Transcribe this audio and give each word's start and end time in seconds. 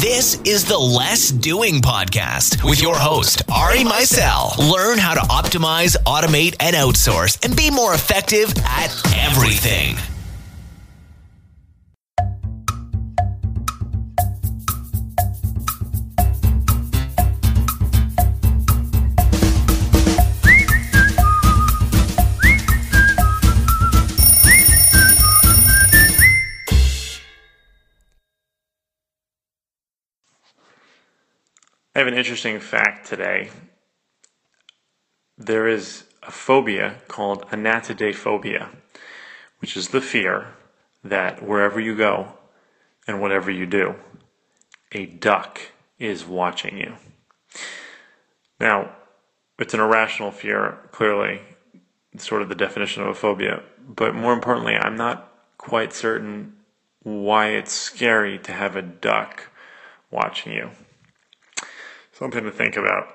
This 0.00 0.40
is 0.46 0.64
the 0.64 0.78
Less 0.78 1.28
Doing 1.30 1.82
Podcast 1.82 2.64
with 2.66 2.80
your 2.80 2.96
host, 2.96 3.42
Ari 3.52 3.80
Meisel. 3.80 4.56
Learn 4.72 4.96
how 4.96 5.12
to 5.12 5.20
optimize, 5.20 5.94
automate, 6.04 6.56
and 6.58 6.74
outsource 6.74 7.44
and 7.44 7.54
be 7.54 7.70
more 7.70 7.92
effective 7.92 8.50
at 8.64 8.90
everything. 9.14 9.96
I 32.00 32.02
have 32.02 32.12
an 32.14 32.18
interesting 32.18 32.58
fact 32.60 33.06
today. 33.06 33.50
There 35.36 35.68
is 35.68 36.04
a 36.22 36.30
phobia 36.30 36.94
called 37.08 37.46
anatidaephobia, 37.50 38.70
which 39.58 39.76
is 39.76 39.88
the 39.88 40.00
fear 40.00 40.46
that 41.04 41.42
wherever 41.42 41.78
you 41.78 41.94
go 41.94 42.38
and 43.06 43.20
whatever 43.20 43.50
you 43.50 43.66
do, 43.66 43.96
a 44.92 45.04
duck 45.04 45.60
is 45.98 46.24
watching 46.24 46.78
you. 46.78 46.94
Now, 48.58 48.92
it's 49.58 49.74
an 49.74 49.80
irrational 49.80 50.30
fear, 50.30 50.78
clearly, 50.92 51.42
sort 52.16 52.40
of 52.40 52.48
the 52.48 52.54
definition 52.54 53.02
of 53.02 53.10
a 53.10 53.14
phobia, 53.14 53.62
but 53.86 54.14
more 54.14 54.32
importantly, 54.32 54.74
I'm 54.74 54.96
not 54.96 55.30
quite 55.58 55.92
certain 55.92 56.54
why 57.02 57.48
it's 57.48 57.72
scary 57.72 58.38
to 58.38 58.52
have 58.52 58.74
a 58.74 58.80
duck 58.80 59.50
watching 60.10 60.54
you 60.54 60.70
something 62.20 62.44
to 62.44 62.52
think 62.52 62.76
about. 62.76 63.08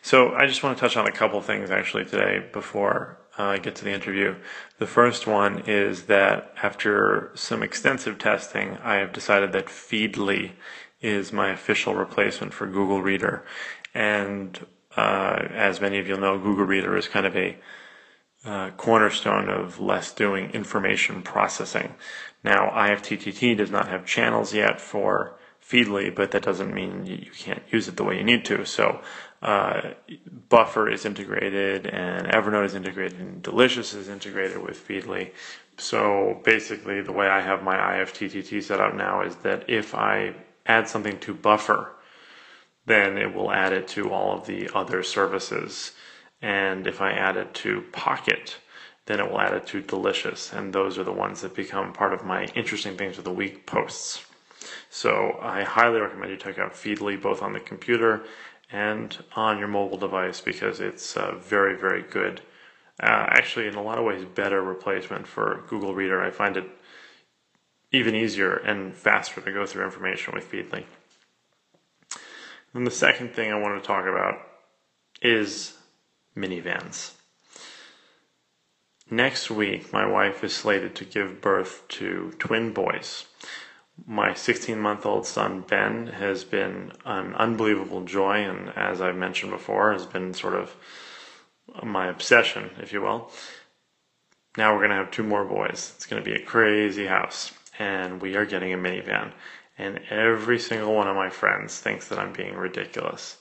So 0.00 0.34
I 0.34 0.46
just 0.46 0.62
want 0.62 0.76
to 0.76 0.80
touch 0.80 0.96
on 0.96 1.06
a 1.06 1.12
couple 1.12 1.40
things 1.42 1.70
actually 1.70 2.06
today 2.06 2.48
before 2.52 3.18
uh, 3.38 3.42
I 3.44 3.58
get 3.58 3.76
to 3.76 3.84
the 3.84 3.92
interview. 3.92 4.34
The 4.78 4.86
first 4.86 5.26
one 5.26 5.62
is 5.66 6.04
that 6.04 6.54
after 6.62 7.30
some 7.34 7.62
extensive 7.62 8.18
testing, 8.18 8.78
I 8.82 8.94
have 8.96 9.12
decided 9.12 9.52
that 9.52 9.66
Feedly 9.66 10.52
is 11.02 11.30
my 11.30 11.50
official 11.50 11.94
replacement 11.94 12.54
for 12.54 12.66
Google 12.66 13.02
Reader. 13.02 13.44
And 13.92 14.66
uh, 14.96 15.46
as 15.52 15.78
many 15.78 15.98
of 15.98 16.08
you 16.08 16.16
know, 16.16 16.38
Google 16.38 16.64
Reader 16.64 16.96
is 16.96 17.06
kind 17.06 17.26
of 17.26 17.36
a 17.36 17.58
uh, 18.46 18.70
cornerstone 18.78 19.50
of 19.50 19.78
less 19.78 20.10
doing 20.10 20.50
information 20.52 21.20
processing. 21.20 21.96
Now, 22.42 22.70
IFTTT 22.70 23.58
does 23.58 23.70
not 23.70 23.88
have 23.88 24.06
channels 24.06 24.54
yet 24.54 24.80
for 24.80 25.36
Feedly, 25.68 26.14
but 26.14 26.30
that 26.30 26.44
doesn't 26.44 26.72
mean 26.72 27.06
you 27.06 27.30
can't 27.36 27.62
use 27.70 27.88
it 27.88 27.96
the 27.96 28.04
way 28.04 28.16
you 28.16 28.22
need 28.22 28.44
to. 28.44 28.64
So 28.64 29.00
uh, 29.42 29.94
Buffer 30.48 30.88
is 30.88 31.04
integrated, 31.04 31.86
and 31.88 32.28
Evernote 32.28 32.66
is 32.66 32.74
integrated, 32.76 33.18
and 33.18 33.42
Delicious 33.42 33.92
is 33.92 34.08
integrated 34.08 34.62
with 34.62 34.76
Feedly. 34.86 35.32
So 35.76 36.40
basically, 36.44 37.00
the 37.02 37.12
way 37.12 37.26
I 37.26 37.40
have 37.40 37.64
my 37.64 37.76
IFTTT 37.76 38.62
set 38.62 38.80
up 38.80 38.94
now 38.94 39.22
is 39.22 39.34
that 39.36 39.68
if 39.68 39.92
I 39.94 40.36
add 40.66 40.88
something 40.88 41.18
to 41.20 41.34
Buffer, 41.34 41.96
then 42.86 43.18
it 43.18 43.34
will 43.34 43.50
add 43.50 43.72
it 43.72 43.88
to 43.88 44.12
all 44.12 44.38
of 44.38 44.46
the 44.46 44.70
other 44.72 45.02
services. 45.02 45.92
And 46.40 46.86
if 46.86 47.00
I 47.00 47.10
add 47.10 47.36
it 47.36 47.54
to 47.54 47.82
Pocket, 47.90 48.56
then 49.06 49.18
it 49.18 49.28
will 49.28 49.40
add 49.40 49.52
it 49.52 49.66
to 49.68 49.82
Delicious. 49.82 50.52
And 50.52 50.72
those 50.72 50.96
are 50.96 51.04
the 51.04 51.12
ones 51.12 51.40
that 51.40 51.54
become 51.56 51.92
part 51.92 52.12
of 52.12 52.24
my 52.24 52.44
interesting 52.54 52.96
things 52.96 53.18
of 53.18 53.24
the 53.24 53.32
week 53.32 53.66
posts. 53.66 54.24
So 54.90 55.38
I 55.40 55.62
highly 55.62 56.00
recommend 56.00 56.30
you 56.30 56.36
check 56.36 56.58
out 56.58 56.72
Feedly 56.72 57.20
both 57.20 57.42
on 57.42 57.52
the 57.52 57.60
computer 57.60 58.24
and 58.70 59.16
on 59.34 59.58
your 59.58 59.68
mobile 59.68 59.98
device 59.98 60.40
because 60.40 60.80
it's 60.80 61.16
a 61.16 61.36
very, 61.38 61.76
very 61.76 62.02
good, 62.02 62.40
uh, 63.00 63.26
actually, 63.28 63.66
in 63.66 63.74
a 63.74 63.82
lot 63.82 63.98
of 63.98 64.04
ways, 64.04 64.24
better 64.24 64.62
replacement 64.62 65.26
for 65.26 65.64
Google 65.68 65.94
Reader. 65.94 66.22
I 66.22 66.30
find 66.30 66.56
it 66.56 66.68
even 67.92 68.14
easier 68.14 68.54
and 68.56 68.94
faster 68.94 69.40
to 69.40 69.52
go 69.52 69.66
through 69.66 69.84
information 69.84 70.34
with 70.34 70.50
Feedly. 70.50 70.84
And 72.74 72.86
the 72.86 72.90
second 72.90 73.32
thing 73.32 73.52
I 73.52 73.58
want 73.58 73.80
to 73.80 73.86
talk 73.86 74.06
about 74.06 74.38
is 75.22 75.76
minivans. 76.36 77.12
Next 79.08 79.50
week, 79.50 79.92
my 79.92 80.04
wife 80.04 80.42
is 80.42 80.54
slated 80.54 80.96
to 80.96 81.04
give 81.04 81.40
birth 81.40 81.86
to 81.88 82.34
twin 82.38 82.72
boys 82.72 83.26
my 84.04 84.34
16 84.34 84.78
month 84.78 85.06
old 85.06 85.26
son 85.26 85.62
Ben 85.66 86.08
has 86.08 86.44
been 86.44 86.92
an 87.04 87.34
unbelievable 87.34 88.02
joy, 88.04 88.36
and 88.38 88.70
as 88.76 89.00
I've 89.00 89.16
mentioned 89.16 89.52
before, 89.52 89.92
has 89.92 90.06
been 90.06 90.34
sort 90.34 90.54
of 90.54 90.74
my 91.82 92.08
obsession, 92.08 92.70
if 92.80 92.92
you 92.92 93.00
will. 93.00 93.30
Now 94.56 94.72
we're 94.72 94.80
going 94.80 94.90
to 94.90 94.96
have 94.96 95.10
two 95.10 95.22
more 95.22 95.44
boys. 95.44 95.92
It's 95.96 96.06
going 96.06 96.22
to 96.22 96.30
be 96.30 96.36
a 96.36 96.44
crazy 96.44 97.06
house, 97.06 97.52
and 97.78 98.20
we 98.20 98.36
are 98.36 98.46
getting 98.46 98.72
a 98.72 98.78
minivan. 98.78 99.32
And 99.78 100.00
every 100.08 100.58
single 100.58 100.94
one 100.94 101.08
of 101.08 101.16
my 101.16 101.28
friends 101.28 101.78
thinks 101.78 102.08
that 102.08 102.18
I'm 102.18 102.32
being 102.32 102.54
ridiculous. 102.54 103.36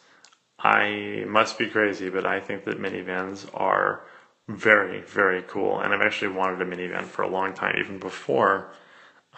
I 0.60 1.24
must 1.28 1.58
be 1.58 1.70
crazy, 1.70 2.10
but 2.10 2.26
I 2.26 2.40
think 2.40 2.66
that 2.66 2.80
minivans 2.80 3.50
are 3.54 4.04
very, 4.50 5.02
very 5.02 5.44
cool. 5.44 5.80
And 5.80 5.94
I've 5.94 6.02
actually 6.02 6.36
wanted 6.36 6.62
a 6.62 6.66
minivan 6.66 7.06
for 7.06 7.22
a 7.22 7.30
long 7.30 7.54
time, 7.54 7.76
even 7.80 8.00
before 8.00 8.74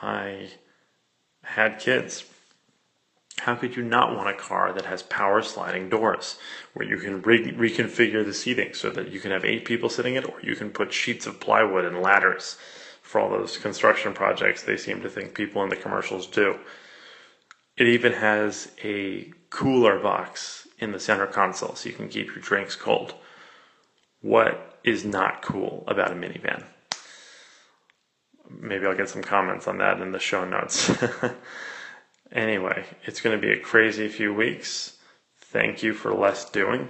I 0.01 0.49
had 1.47 1.79
kids. 1.79 2.25
How 3.39 3.55
could 3.55 3.75
you 3.75 3.83
not 3.83 4.15
want 4.15 4.29
a 4.29 4.33
car 4.33 4.73
that 4.73 4.85
has 4.85 5.03
power 5.03 5.41
sliding 5.41 5.89
doors 5.89 6.37
where 6.73 6.87
you 6.87 6.97
can 6.97 7.21
re- 7.21 7.51
reconfigure 7.51 8.25
the 8.25 8.33
seating 8.33 8.73
so 8.73 8.89
that 8.89 9.11
you 9.11 9.19
can 9.19 9.31
have 9.31 9.45
eight 9.45 9.63
people 9.63 9.89
sitting 9.89 10.15
in 10.15 10.23
it, 10.23 10.29
or 10.29 10.41
you 10.41 10.55
can 10.55 10.71
put 10.71 10.91
sheets 10.91 11.25
of 11.25 11.39
plywood 11.39 11.85
and 11.85 12.01
ladders 12.01 12.57
for 13.01 13.21
all 13.21 13.29
those 13.29 13.57
construction 13.57 14.13
projects 14.13 14.63
they 14.63 14.75
seem 14.75 15.01
to 15.01 15.09
think 15.09 15.33
people 15.33 15.63
in 15.63 15.69
the 15.69 15.75
commercials 15.75 16.27
do? 16.27 16.59
It 17.77 17.87
even 17.87 18.13
has 18.13 18.71
a 18.83 19.31
cooler 19.49 19.99
box 19.99 20.67
in 20.79 20.91
the 20.91 20.99
center 20.99 21.27
console 21.27 21.75
so 21.75 21.89
you 21.89 21.95
can 21.95 22.09
keep 22.09 22.27
your 22.27 22.43
drinks 22.43 22.75
cold. 22.75 23.13
What 24.21 24.79
is 24.83 25.05
not 25.05 25.43
cool 25.43 25.83
about 25.87 26.11
a 26.11 26.15
minivan? 26.15 26.63
Maybe 28.49 28.85
I'll 28.85 28.95
get 28.95 29.09
some 29.09 29.23
comments 29.23 29.67
on 29.67 29.77
that 29.79 30.01
in 30.01 30.11
the 30.11 30.19
show 30.19 30.45
notes. 30.45 30.91
anyway, 32.31 32.85
it's 33.05 33.21
going 33.21 33.39
to 33.39 33.41
be 33.41 33.53
a 33.53 33.59
crazy 33.59 34.07
few 34.07 34.33
weeks. 34.33 34.97
Thank 35.37 35.83
you 35.83 35.93
for 35.93 36.13
less 36.13 36.49
doing 36.49 36.89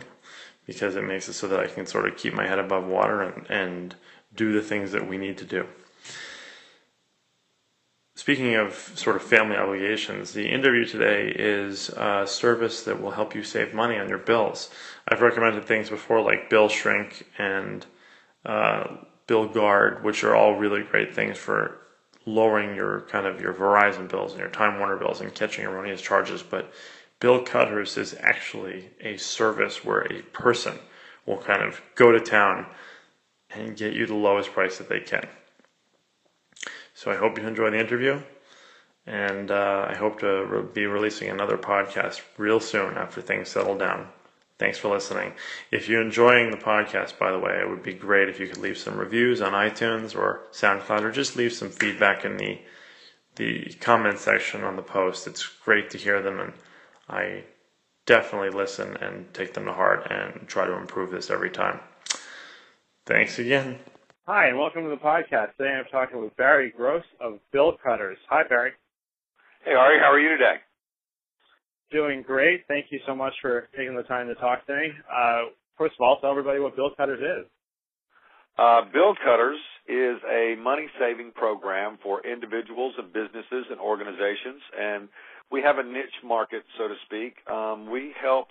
because 0.66 0.96
it 0.96 1.04
makes 1.04 1.30
it 1.30 1.34
so 1.34 1.48
that 1.48 1.60
I 1.60 1.68
can 1.68 1.86
sort 1.86 2.08
of 2.08 2.18
keep 2.18 2.34
my 2.34 2.48
head 2.48 2.60
above 2.60 2.86
water 2.86 3.22
and, 3.22 3.50
and 3.50 3.96
do 4.36 4.52
the 4.52 4.62
things 4.62 4.92
that 4.92 5.08
we 5.08 5.18
need 5.18 5.38
to 5.38 5.46
do. 5.46 5.66
Speaking 8.16 8.56
of 8.56 8.74
sort 8.96 9.16
of 9.16 9.22
family 9.22 9.56
obligations, 9.56 10.34
the 10.34 10.50
interview 10.50 10.86
today 10.86 11.32
is 11.34 11.90
a 11.90 12.26
service 12.28 12.84
that 12.84 13.00
will 13.00 13.12
help 13.12 13.36
you 13.36 13.44
save 13.44 13.74
money 13.74 13.98
on 13.98 14.10
your 14.10 14.18
bills. 14.18 14.72
I've 15.08 15.22
recommended 15.22 15.66
things 15.66 15.90
before 15.90 16.22
like 16.22 16.50
Bill 16.50 16.68
Shrink 16.68 17.28
and 17.38 17.86
uh, 18.44 18.98
BillGuard, 19.28 20.04
which 20.04 20.24
are 20.24 20.36
all 20.36 20.56
really 20.56 20.84
great 20.84 21.14
things 21.14 21.38
for 21.38 21.80
lowering 22.26 22.76
your 22.76 23.02
kind 23.02 23.26
of 23.26 23.42
your 23.42 23.54
Verizon 23.54 24.10
bills 24.10 24.32
and 24.32 24.40
your 24.40 24.50
Time 24.50 24.80
Warner 24.80 24.98
bills 24.98 25.22
and 25.22 25.34
catching 25.34 25.66
erroneous 25.66 26.02
charges. 26.02 26.44
But 26.44 26.72
BillCutterz 27.20 27.98
is 27.98 28.16
actually 28.20 28.90
a 29.02 29.18
service 29.18 29.84
where 29.84 30.02
a 30.02 30.22
person 30.34 30.78
will 31.26 31.38
kind 31.38 31.62
of 31.62 31.82
go 31.96 32.12
to 32.12 32.20
town 32.20 32.66
and 33.50 33.78
get 33.78 33.94
you 33.94 34.06
the 34.06 34.14
lowest 34.14 34.52
price 34.52 34.78
that 34.78 34.90
they 34.90 35.00
can. 35.00 35.28
So 36.94 37.12
I 37.12 37.16
hope 37.16 37.38
you 37.38 37.48
enjoy 37.48 37.70
the 37.70 37.80
interview, 37.80 38.22
and 39.06 39.52
uh, 39.52 39.88
I 39.90 39.96
hope 39.96 40.20
to 40.20 40.46
re- 40.46 40.68
be 40.74 40.86
releasing 40.86 41.30
another 41.30 41.58
podcast 41.58 42.22
real 42.38 42.60
soon 42.60 42.98
after 42.98 43.22
things 43.22 43.50
settle 43.50 43.78
down. 43.78 44.08
Thanks 44.60 44.80
for 44.80 44.90
listening. 44.90 45.34
If 45.72 45.88
you're 45.88 46.02
enjoying 46.02 46.50
the 46.50 46.58
podcast, 46.58 47.20
by 47.20 47.32
the 47.32 47.38
way, 47.38 47.60
it 47.62 47.70
would 47.70 47.84
be 47.84 47.94
great 47.94 48.28
if 48.28 48.40
you 48.40 48.48
could 48.48 48.58
leave 48.58 48.78
some 48.78 48.98
reviews 48.98 49.40
on 49.40 49.54
iTunes 49.54 50.16
or 50.16 50.42
SoundCloud 50.52 51.02
or 51.04 51.12
just 51.12 51.36
leave 51.36 51.54
some 51.54 51.70
feedback 51.70 52.26
in 52.26 52.38
the 52.38 52.60
the 53.36 53.66
comment 53.80 54.18
section 54.18 54.64
on 54.64 54.76
the 54.76 54.82
post. 54.82 55.28
It's 55.28 55.46
great 55.46 55.92
to 55.92 55.98
hear 56.00 56.24
them 56.24 56.40
and 56.40 56.54
I 57.08 57.44
definitely 58.08 58.50
listen 58.50 58.98
and 58.98 59.32
take 59.32 59.54
them 59.54 59.66
to 59.66 59.74
heart 59.74 60.08
and 60.10 60.48
try 60.48 60.66
to 60.66 60.74
improve 60.74 61.12
this 61.12 61.30
every 61.30 61.52
time. 61.52 61.80
Thanks 63.06 63.38
again. 63.38 63.78
Hi, 64.26 64.48
and 64.48 64.58
welcome 64.58 64.84
to 64.84 64.90
the 64.90 64.98
podcast. 64.98 65.56
Today 65.56 65.70
I'm 65.70 65.86
talking 65.92 66.20
with 66.20 66.36
Barry 66.36 66.74
Gross 66.76 67.04
of 67.22 67.40
BillCutterz. 67.54 68.18
Hi, 68.28 68.44
Barry. 68.44 68.72
Hey, 69.64 69.74
Ari. 69.74 70.00
How 70.00 70.12
are 70.12 70.20
you 70.20 70.30
today? 70.30 70.56
Doing 71.92 72.22
great. 72.22 72.66
Thank 72.68 72.88
you 72.90 73.00
so 73.08 73.16
much 73.16 73.34
for 73.42 73.70
taking 73.78 73.96
the 73.96 74.04
time 74.04 74.28
to 74.28 74.36
talk 74.36 74.66
to. 74.68 74.74
Uh, 74.74 75.42
first 75.78 75.96
of 76.00 76.04
all, 76.04 76.18
tell 76.20 76.32
everybody 76.32 76.60
what 76.60 76.76
BillCutterz 76.76 77.42
is. 77.42 77.48
Uh, 78.58 78.82
BillCutterz 78.94 79.60
is 79.88 80.18
a 80.30 80.56
money 80.62 80.88
saving 81.00 81.32
program 81.32 81.98
for 82.04 82.26
individuals 82.28 82.94
and 82.98 83.14
businesses 83.14 83.66
and 83.72 83.80
organizations. 83.80 84.62
And 84.78 85.08
we 85.50 85.62
have 85.62 85.78
a 85.78 85.84
niche 85.84 86.20
market, 86.26 86.64
so 86.78 86.90
to 86.90 86.96
speak. 87.06 87.36
Um, 87.50 87.90
we 87.90 88.14
help 88.22 88.48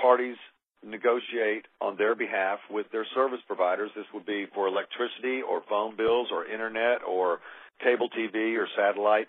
parties 0.00 0.36
negotiate 0.84 1.66
on 1.80 1.96
their 1.96 2.14
behalf 2.14 2.58
with 2.70 2.86
their 2.92 3.06
service 3.14 3.40
providers. 3.46 3.90
This 3.96 4.04
would 4.12 4.26
be 4.26 4.46
for 4.54 4.68
electricity 4.68 5.40
or 5.42 5.62
phone 5.68 5.96
bills 5.96 6.28
or 6.30 6.46
internet 6.46 7.02
or 7.02 7.40
cable 7.82 8.08
TV 8.10 8.56
or 8.56 8.68
satellite, 8.76 9.28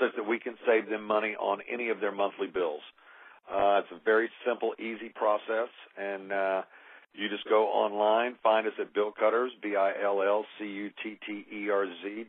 such 0.00 0.14
that 0.16 0.26
we 0.26 0.38
can 0.38 0.56
save 0.66 0.88
them 0.88 1.04
money 1.04 1.34
on 1.38 1.60
any 1.70 1.88
of 1.90 2.00
their 2.00 2.12
monthly 2.12 2.46
bills. 2.46 2.82
Uh, 3.50 3.80
it's 3.82 3.92
a 3.92 3.98
very 4.04 4.30
simple, 4.46 4.72
easy 4.78 5.08
process, 5.14 5.68
and 5.98 6.32
uh, 6.32 6.62
you 7.14 7.28
just 7.28 7.48
go 7.48 7.66
online, 7.66 8.36
find 8.42 8.66
us 8.66 8.72
at 8.80 8.94
BillCutterz, 8.94 9.50
B-I-L-L-C-U-T-T-E-R-Z 9.62 10.24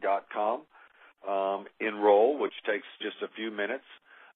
dot 0.01 0.25
com. 0.33 0.62
Um, 1.24 1.68
enroll, 1.80 2.38
which 2.38 2.51
takes 2.68 2.86
just 3.01 3.15
a 3.24 3.30
few 3.33 3.50
minutes. 3.50 3.86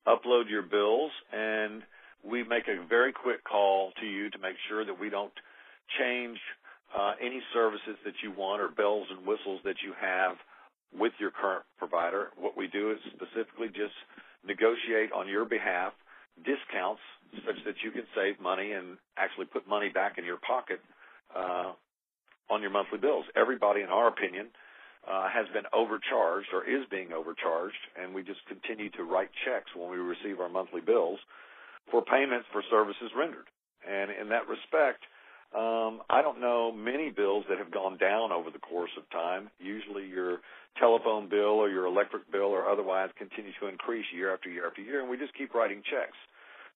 Upload 0.07 0.49
your 0.49 0.61
bills, 0.61 1.11
and 1.33 1.83
we 2.23 2.43
make 2.43 2.69
a 2.69 2.85
very 2.87 3.11
quick 3.11 3.43
call 3.43 3.91
to 3.99 4.05
you 4.05 4.29
to 4.29 4.39
make 4.39 4.55
sure 4.69 4.85
that 4.85 4.97
we 4.97 5.09
don't 5.09 5.33
change 5.99 6.39
uh, 6.97 7.11
any 7.21 7.41
services 7.53 7.97
that 8.05 8.13
you 8.23 8.31
want 8.31 8.61
or 8.61 8.69
bells 8.69 9.07
and 9.11 9.27
whistles 9.27 9.59
that 9.65 9.75
you 9.83 9.91
have 9.99 10.37
with 10.95 11.13
your 11.19 11.31
current 11.31 11.63
provider. 11.77 12.29
What 12.37 12.57
we 12.57 12.67
do 12.67 12.91
is 12.91 12.97
specifically 13.15 13.67
just 13.67 13.95
negotiate 14.45 15.11
on 15.11 15.27
your 15.27 15.45
behalf 15.45 15.93
discounts 16.45 17.01
such 17.45 17.57
that 17.65 17.75
you 17.83 17.91
can 17.91 18.03
save 18.15 18.39
money 18.39 18.71
and 18.71 18.97
actually 19.17 19.45
put 19.45 19.67
money 19.67 19.89
back 19.89 20.17
in 20.17 20.25
your 20.25 20.37
pocket 20.37 20.79
uh, 21.35 21.73
on 22.49 22.61
your 22.61 22.71
monthly 22.71 22.97
bills. 22.97 23.25
Everybody, 23.35 23.81
in 23.81 23.89
our 23.89 24.07
opinion, 24.07 24.47
uh, 25.07 25.29
has 25.29 25.47
been 25.53 25.65
overcharged 25.73 26.49
or 26.53 26.63
is 26.63 26.85
being 26.91 27.11
overcharged, 27.11 27.83
and 27.99 28.13
we 28.13 28.23
just 28.23 28.39
continue 28.47 28.89
to 28.91 29.03
write 29.03 29.29
checks 29.45 29.71
when 29.75 29.89
we 29.89 29.97
receive 29.97 30.39
our 30.39 30.49
monthly 30.49 30.81
bills 30.81 31.19
for 31.91 32.03
payments 32.03 32.45
for 32.51 32.61
services 32.69 33.11
rendered. 33.17 33.47
And 33.87 34.11
in 34.11 34.29
that 34.29 34.47
respect, 34.47 35.03
um, 35.55 36.01
I 36.09 36.21
don't 36.21 36.41
know 36.41 36.71
many 36.71 37.09
bills 37.09 37.45
that 37.49 37.57
have 37.57 37.71
gone 37.71 37.97
down 37.97 38.31
over 38.33 38.51
the 38.51 38.59
course 38.59 38.91
of 38.97 39.09
time. 39.09 39.49
Usually 39.59 40.05
your 40.05 40.39
telephone 40.79 41.29
bill 41.29 41.59
or 41.61 41.69
your 41.69 41.85
electric 41.85 42.31
bill 42.31 42.53
or 42.53 42.69
otherwise 42.69 43.09
continue 43.17 43.51
to 43.59 43.67
increase 43.67 44.05
year 44.13 44.33
after 44.33 44.49
year 44.49 44.67
after 44.67 44.81
year, 44.81 45.01
and 45.01 45.09
we 45.09 45.17
just 45.17 45.35
keep 45.35 45.53
writing 45.53 45.81
checks. 45.83 46.17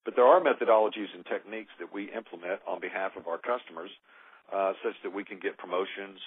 But 0.03 0.15
there 0.15 0.25
are 0.25 0.41
methodologies 0.41 1.13
and 1.13 1.25
techniques 1.25 1.71
that 1.79 1.93
we 1.93 2.11
implement 2.11 2.59
on 2.67 2.81
behalf 2.81 3.13
of 3.15 3.27
our 3.27 3.37
customers, 3.37 3.91
uh, 4.51 4.73
such 4.83 4.97
that 5.03 5.13
we 5.13 5.23
can 5.23 5.39
get 5.39 5.57
promotions 5.57 6.17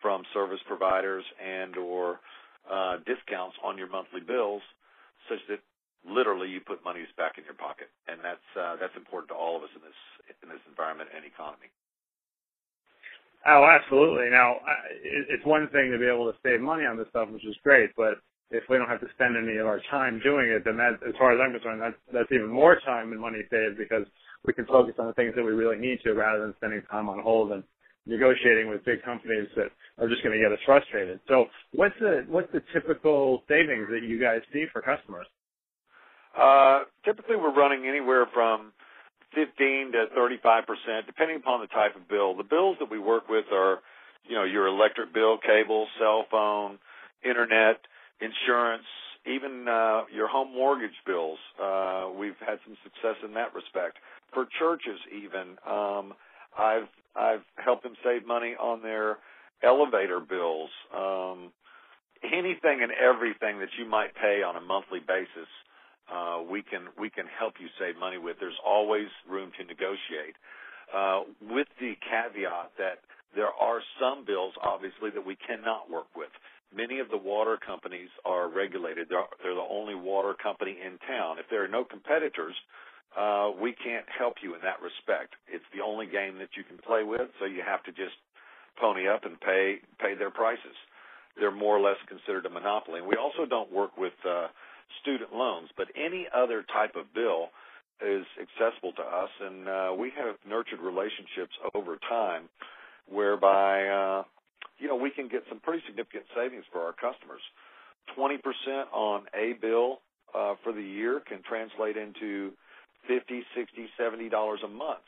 from 0.00 0.22
service 0.32 0.60
providers 0.66 1.24
and 1.42 1.76
or 1.76 2.20
uh, 2.70 2.98
discounts 3.06 3.56
on 3.64 3.78
your 3.78 3.88
monthly 3.88 4.20
bills, 4.20 4.62
such 5.28 5.42
that 5.48 5.58
literally 6.06 6.48
you 6.48 6.60
put 6.60 6.84
monies 6.84 7.10
back 7.16 7.38
in 7.38 7.44
your 7.44 7.58
pocket, 7.58 7.90
and 8.06 8.22
that's 8.22 8.48
uh, 8.54 8.76
that's 8.78 8.94
important 8.94 9.28
to 9.30 9.34
all 9.34 9.56
of 9.56 9.62
us 9.62 9.70
in 9.74 9.82
this 9.82 10.00
in 10.42 10.48
this 10.48 10.62
environment 10.70 11.10
and 11.14 11.24
economy. 11.26 11.70
Oh, 13.46 13.64
absolutely. 13.64 14.28
Now, 14.30 14.56
it's 15.04 15.44
one 15.46 15.68
thing 15.70 15.92
to 15.92 15.98
be 15.98 16.06
able 16.06 16.30
to 16.30 16.38
save 16.42 16.60
money 16.60 16.84
on 16.84 16.96
this 16.96 17.06
stuff, 17.10 17.28
which 17.30 17.44
is 17.44 17.54
great, 17.62 17.90
but 17.96 18.18
if 18.50 18.64
we 18.68 18.76
don't 18.76 18.88
have 18.88 19.00
to 19.00 19.10
spend 19.14 19.36
any 19.36 19.56
of 19.58 19.66
our 19.66 19.80
time 19.90 20.20
doing 20.22 20.50
it, 20.50 20.64
then 20.64 20.76
that, 20.76 20.98
as 21.06 21.14
far 21.18 21.32
as 21.32 21.38
I'm 21.42 21.52
concerned, 21.52 21.80
that's, 21.80 21.96
that's 22.12 22.32
even 22.32 22.48
more 22.48 22.78
time 22.84 23.12
and 23.12 23.20
money 23.20 23.42
saved 23.50 23.78
because 23.78 24.06
we 24.44 24.52
can 24.52 24.66
focus 24.66 24.94
on 24.98 25.06
the 25.06 25.12
things 25.14 25.34
that 25.36 25.44
we 25.44 25.52
really 25.52 25.78
need 25.78 26.00
to 26.02 26.14
rather 26.14 26.42
than 26.42 26.54
spending 26.56 26.82
time 26.90 27.08
on 27.08 27.20
hold 27.22 27.52
and 27.52 27.62
negotiating 28.06 28.68
with 28.68 28.84
big 28.84 29.02
companies 29.02 29.48
that 29.56 29.70
are 29.98 30.08
just 30.08 30.22
going 30.22 30.36
to 30.36 30.42
get 30.42 30.52
us 30.52 30.62
frustrated. 30.64 31.20
So 31.28 31.46
what's 31.72 31.94
the, 32.00 32.24
what's 32.28 32.50
the 32.52 32.62
typical 32.72 33.42
savings 33.48 33.86
that 33.90 34.02
you 34.02 34.20
guys 34.20 34.40
see 34.52 34.66
for 34.72 34.82
customers? 34.82 35.26
Uh, 36.38 36.82
typically 37.04 37.36
we're 37.36 37.54
running 37.54 37.86
anywhere 37.86 38.26
from 38.34 38.72
15 39.36 39.92
to 39.92 40.06
35 40.16 40.64
percent, 40.66 41.06
depending 41.06 41.36
upon 41.36 41.60
the 41.60 41.68
type 41.68 41.94
of 41.94 42.08
bill. 42.08 42.34
The 42.34 42.48
bills 42.48 42.78
that 42.80 42.90
we 42.90 42.98
work 42.98 43.28
with 43.28 43.44
are, 43.52 43.80
you 44.26 44.34
know, 44.34 44.44
your 44.44 44.66
electric 44.66 45.12
bill, 45.12 45.38
cable, 45.38 45.86
cell 46.00 46.24
phone, 46.30 46.78
internet, 47.22 47.76
insurance, 48.20 48.88
even 49.26 49.68
uh, 49.68 50.04
your 50.12 50.26
home 50.26 50.54
mortgage 50.54 50.96
bills. 51.06 51.38
Uh, 51.62 52.08
we've 52.16 52.38
had 52.40 52.58
some 52.64 52.76
success 52.82 53.16
in 53.22 53.34
that 53.34 53.54
respect. 53.54 53.98
For 54.32 54.46
churches, 54.58 54.98
even 55.12 55.60
um, 55.68 56.14
I've 56.58 56.88
I've 57.14 57.44
helped 57.62 57.82
them 57.82 57.94
save 58.02 58.26
money 58.26 58.56
on 58.58 58.82
their 58.82 59.18
elevator 59.62 60.20
bills. 60.20 60.70
Um, 60.96 61.52
anything 62.24 62.80
and 62.82 62.92
everything 62.92 63.60
that 63.60 63.68
you 63.78 63.86
might 63.88 64.14
pay 64.14 64.42
on 64.42 64.56
a 64.56 64.60
monthly 64.60 65.00
basis 65.00 65.48
uh, 66.12 66.42
we 66.42 66.62
can 66.62 66.88
we 66.98 67.10
can 67.10 67.26
help 67.38 67.54
you 67.60 67.68
save 67.78 67.98
money 67.98 68.18
with. 68.18 68.36
There's 68.38 68.58
always 68.64 69.08
room 69.28 69.50
to 69.58 69.64
negotiate, 69.64 70.36
uh, 70.94 71.22
with 71.50 71.68
the 71.80 71.94
caveat 72.06 72.72
that 72.78 73.02
there 73.34 73.52
are 73.52 73.80
some 74.00 74.24
bills, 74.24 74.54
obviously, 74.62 75.10
that 75.10 75.24
we 75.24 75.36
cannot 75.36 75.90
work 75.90 76.08
with. 76.16 76.30
Many 76.74 77.00
of 77.00 77.10
the 77.10 77.16
water 77.16 77.58
companies 77.58 78.08
are 78.24 78.48
regulated. 78.48 79.08
They're, 79.08 79.28
they're 79.42 79.54
the 79.54 79.70
only 79.70 79.94
water 79.94 80.34
company 80.34 80.78
in 80.84 80.98
town. 81.06 81.38
If 81.38 81.46
there 81.50 81.62
are 81.62 81.68
no 81.68 81.84
competitors, 81.84 82.54
uh, 83.16 83.50
we 83.60 83.72
can't 83.72 84.06
help 84.08 84.34
you 84.42 84.54
in 84.54 84.60
that 84.62 84.82
respect. 84.82 85.34
It's 85.46 85.64
the 85.74 85.82
only 85.82 86.06
game 86.06 86.38
that 86.38 86.56
you 86.56 86.64
can 86.64 86.78
play 86.78 87.02
with, 87.02 87.28
so 87.38 87.46
you 87.46 87.62
have 87.66 87.82
to 87.84 87.92
just 87.92 88.16
pony 88.80 89.08
up 89.08 89.24
and 89.24 89.40
pay 89.40 89.80
pay 90.00 90.14
their 90.14 90.30
prices. 90.30 90.76
They're 91.38 91.54
more 91.54 91.76
or 91.76 91.80
less 91.80 92.00
considered 92.08 92.46
a 92.46 92.50
monopoly. 92.50 93.00
And 93.00 93.08
we 93.08 93.16
also 93.16 93.44
don't 93.48 93.72
work 93.72 93.96
with 93.96 94.16
uh, 94.24 94.48
student 95.02 95.32
loans, 95.32 95.68
but 95.76 95.88
any 95.96 96.26
other 96.34 96.64
type 96.72 96.96
of 96.96 97.12
bill 97.14 97.48
is 98.04 98.26
accessible 98.36 98.92
to 98.92 99.02
us, 99.02 99.30
and 99.40 99.68
uh, 99.68 99.94
we 99.98 100.12
have 100.16 100.36
nurtured 100.46 100.80
relationships 100.80 101.56
over 101.74 101.96
time 102.08 102.48
whereby 103.08 103.88
uh, 103.88 104.22
you 104.78 104.88
know 104.88 104.96
we 104.96 105.10
can 105.10 105.28
get 105.28 105.42
some 105.48 105.60
pretty 105.60 105.82
significant 105.86 106.24
savings 106.36 106.64
for 106.72 106.80
our 106.82 106.92
customers. 106.92 107.40
Twenty 108.14 108.36
percent 108.38 108.88
on 108.92 109.24
a 109.34 109.54
bill 109.60 110.00
uh, 110.34 110.54
for 110.62 110.72
the 110.72 110.82
year 110.82 111.22
can 111.26 111.40
translate 111.42 111.96
into 111.96 112.52
fifty, 113.08 113.42
sixty, 113.56 113.88
seventy 113.96 114.28
dollars 114.28 114.60
a 114.64 114.68
month 114.68 115.06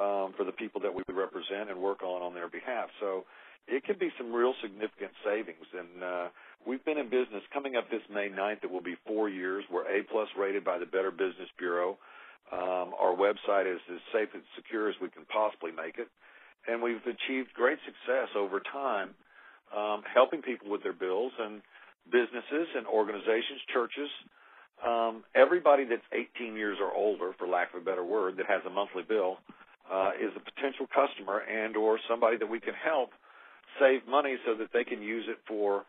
um, 0.00 0.32
for 0.36 0.44
the 0.44 0.52
people 0.52 0.80
that 0.80 0.94
we 0.94 1.02
represent 1.12 1.68
and 1.70 1.78
work 1.78 2.02
on 2.02 2.22
on 2.22 2.32
their 2.34 2.48
behalf. 2.48 2.88
So 2.98 3.24
it 3.68 3.84
can 3.84 3.98
be 3.98 4.10
some 4.18 4.32
real 4.32 4.54
significant 4.62 5.12
savings, 5.24 5.66
and 5.76 6.02
uh, 6.02 6.28
We've 6.64 6.84
been 6.84 6.98
in 6.98 7.10
business 7.10 7.42
coming 7.52 7.74
up 7.74 7.90
this 7.90 8.02
May 8.06 8.28
9th. 8.28 8.62
It 8.62 8.70
will 8.70 8.82
be 8.82 8.94
four 9.04 9.28
years. 9.28 9.64
We're 9.70 9.82
A 9.82 10.04
plus 10.04 10.28
rated 10.38 10.64
by 10.64 10.78
the 10.78 10.86
Better 10.86 11.10
Business 11.10 11.50
Bureau. 11.58 11.98
Um, 12.52 12.94
our 13.00 13.16
website 13.18 13.66
is 13.66 13.80
as 13.90 13.98
safe 14.12 14.28
and 14.32 14.42
secure 14.54 14.88
as 14.88 14.94
we 15.02 15.08
can 15.10 15.24
possibly 15.26 15.72
make 15.72 15.98
it, 15.98 16.06
and 16.68 16.82
we've 16.82 17.02
achieved 17.02 17.50
great 17.54 17.78
success 17.82 18.28
over 18.36 18.60
time, 18.60 19.10
um, 19.74 20.02
helping 20.06 20.42
people 20.42 20.70
with 20.70 20.82
their 20.82 20.92
bills 20.92 21.32
and 21.40 21.62
businesses 22.12 22.68
and 22.76 22.86
organizations, 22.86 23.58
churches, 23.72 24.10
um, 24.86 25.24
everybody 25.34 25.84
that's 25.84 26.06
18 26.12 26.54
years 26.54 26.78
or 26.80 26.92
older, 26.92 27.32
for 27.38 27.48
lack 27.48 27.74
of 27.74 27.80
a 27.80 27.84
better 27.84 28.04
word, 28.04 28.36
that 28.36 28.46
has 28.46 28.60
a 28.66 28.70
monthly 28.70 29.02
bill, 29.02 29.38
uh, 29.90 30.10
is 30.20 30.30
a 30.36 30.40
potential 30.40 30.86
customer 30.94 31.40
and 31.40 31.76
or 31.76 31.98
somebody 32.08 32.36
that 32.36 32.48
we 32.48 32.60
can 32.60 32.74
help 32.74 33.10
save 33.80 34.06
money 34.06 34.36
so 34.44 34.54
that 34.54 34.68
they 34.72 34.84
can 34.84 35.00
use 35.02 35.24
it 35.26 35.38
for 35.48 35.84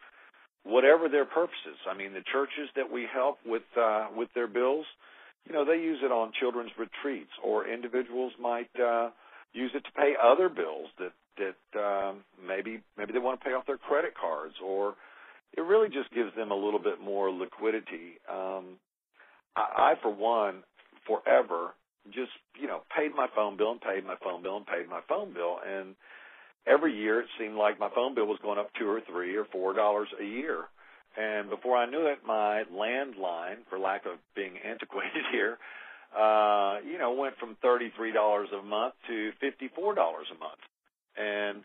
whatever 0.63 1.09
their 1.09 1.25
purposes. 1.25 1.77
I 1.89 1.95
mean, 1.95 2.13
the 2.13 2.23
churches 2.31 2.69
that 2.75 2.91
we 2.91 3.07
help 3.11 3.37
with 3.45 3.63
uh, 3.79 4.07
with 4.15 4.29
their 4.33 4.47
bills, 4.47 4.85
you 5.45 5.53
know, 5.53 5.65
they 5.65 5.77
use 5.77 5.99
it 6.03 6.11
on 6.11 6.31
children's 6.39 6.71
retreats, 6.77 7.31
or 7.43 7.67
individuals 7.67 8.33
might 8.39 8.71
uh, 8.79 9.09
use 9.53 9.71
it 9.75 9.83
to 9.85 9.91
pay 9.91 10.13
other 10.21 10.49
bills 10.49 10.89
that 10.99 11.13
that 11.37 11.79
um, 11.79 12.23
maybe 12.45 12.81
maybe 12.97 13.13
they 13.13 13.19
want 13.19 13.39
to 13.39 13.45
pay 13.45 13.53
off 13.53 13.65
their 13.65 13.77
credit 13.77 14.13
cards, 14.19 14.55
or 14.63 14.95
it 15.55 15.61
really 15.61 15.89
just 15.89 16.11
gives 16.13 16.35
them 16.35 16.51
a 16.51 16.55
little 16.55 16.79
bit 16.79 16.99
more 17.01 17.31
liquidity. 17.31 18.19
Um, 18.29 18.79
I, 19.55 19.93
I, 19.93 19.93
for 20.01 20.13
one, 20.13 20.63
forever 21.05 21.73
just 22.11 22.31
you 22.59 22.67
know 22.67 22.81
paid 22.95 23.15
my 23.15 23.27
phone 23.35 23.55
bill 23.55 23.71
and 23.71 23.81
paid 23.81 24.05
my 24.05 24.15
phone 24.23 24.43
bill 24.43 24.57
and 24.57 24.65
paid 24.65 24.89
my 24.89 24.99
phone 25.07 25.33
bill 25.33 25.59
and 25.65 25.95
every 26.65 26.95
year 26.95 27.19
it 27.21 27.27
seemed 27.39 27.55
like 27.55 27.79
my 27.79 27.89
phone 27.93 28.15
bill 28.15 28.27
was 28.27 28.39
going 28.41 28.59
up 28.59 28.69
two 28.79 28.89
or 28.89 29.01
three 29.01 29.35
or 29.35 29.45
four 29.45 29.73
dollars 29.73 30.07
a 30.19 30.23
year. 30.23 30.65
And 31.15 31.49
before 31.49 31.77
I 31.77 31.85
knew 31.85 32.07
it, 32.07 32.19
my 32.25 32.63
landline, 32.73 33.61
for 33.69 33.77
lack 33.77 34.05
of 34.05 34.17
being 34.35 34.53
antiquated 34.65 35.23
here, 35.31 35.57
uh, 36.17 36.77
you 36.85 36.97
know, 36.97 37.13
went 37.13 37.37
from 37.37 37.57
thirty-three 37.61 38.13
dollars 38.13 38.49
a 38.57 38.63
month 38.63 38.93
to 39.07 39.31
fifty-four 39.39 39.95
dollars 39.95 40.27
a 40.35 40.39
month. 40.39 40.61
And 41.17 41.63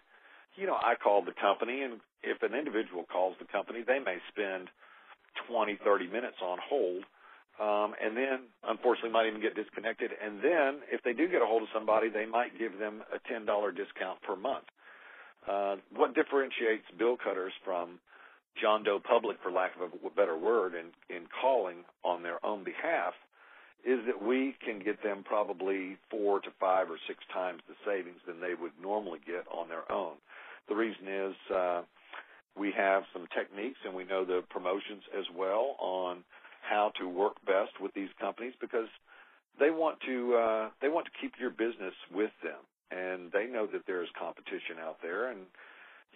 you 0.57 0.67
know, 0.67 0.75
I 0.75 0.95
called 0.97 1.26
the 1.26 1.37
company, 1.40 1.83
and 1.83 2.00
if 2.23 2.43
an 2.43 2.55
individual 2.55 3.05
calls 3.11 3.37
the 3.38 3.47
company, 3.47 3.85
they 3.87 3.99
may 4.00 4.19
spend 4.28 4.69
twenty, 5.49 5.78
thirty 5.85 6.07
minutes 6.07 6.37
on 6.43 6.59
hold. 6.69 7.05
Um, 7.59 7.95
and 7.99 8.17
then, 8.17 8.47
unfortunately, 8.62 9.11
might 9.11 9.26
even 9.26 9.43
get 9.43 9.57
disconnected. 9.57 10.12
And 10.14 10.38
then, 10.38 10.78
if 10.93 11.02
they 11.02 11.12
do 11.12 11.26
get 11.26 11.43
a 11.43 11.47
hold 11.47 11.62
of 11.62 11.69
somebody, 11.75 12.09
they 12.09 12.25
might 12.25 12.57
give 12.57 12.78
them 12.78 13.02
a 13.12 13.19
ten 13.28 13.47
dollar 13.47 13.73
discount 13.73 14.23
per 14.23 14.37
month. 14.37 14.64
Uh, 15.49 15.76
what 15.95 16.14
differentiates 16.14 16.85
BillCutterz 17.00 17.57
from 17.64 17.99
John 18.61 18.83
Doe 18.85 19.00
Public, 19.00 19.38
for 19.43 19.50
lack 19.50 19.73
of 19.76 19.90
a 19.90 20.11
better 20.14 20.37
word, 20.37 20.75
in, 20.75 20.87
in 21.14 21.25
calling 21.40 21.85
on 22.05 22.23
their 22.23 22.45
own 22.45 22.64
behalf, 22.64 23.14
is 23.87 24.00
that 24.07 24.23
we 24.23 24.55
can 24.64 24.81
get 24.81 25.02
them 25.02 25.23
probably 25.25 25.97
four 26.11 26.40
to 26.40 26.50
five 26.61 26.90
or 26.90 26.99
six 27.07 27.21
times 27.33 27.62
the 27.69 27.75
savings 27.87 28.19
than 28.26 28.40
they 28.40 28.55
would 28.61 28.73
normally 28.83 29.21
get 29.25 29.47
on 29.50 29.69
their 29.69 29.90
own. 29.90 30.14
The 30.69 30.75
reason 30.75 31.09
is 31.09 31.35
uh, 31.55 31.83
we 32.59 32.73
have 32.76 33.05
some 33.12 33.26
techniques 33.35 33.78
and 33.87 33.95
we 33.95 34.05
know 34.05 34.25
the 34.25 34.43
promotions 34.50 35.02
as 35.17 35.25
well 35.35 35.76
on 35.78 36.25
how 36.69 36.93
to 37.00 37.09
work 37.09 37.35
best 37.47 37.81
with 37.81 37.95
these 37.95 38.11
companies 38.21 38.52
because 38.61 38.88
they 39.59 39.71
want 39.71 39.99
to 40.07 40.35
uh, 40.35 40.69
they 40.83 40.88
want 40.88 41.07
to 41.07 41.12
keep 41.21 41.33
your 41.40 41.50
business 41.50 41.95
with 42.12 42.33
them 42.43 42.59
and 42.90 43.33
they 43.33 43.47
know 43.47 43.66
that 43.66 43.83
there's 43.87 44.09
competition 44.18 44.80
out 44.80 44.99
there. 45.02 45.30
And 45.30 45.40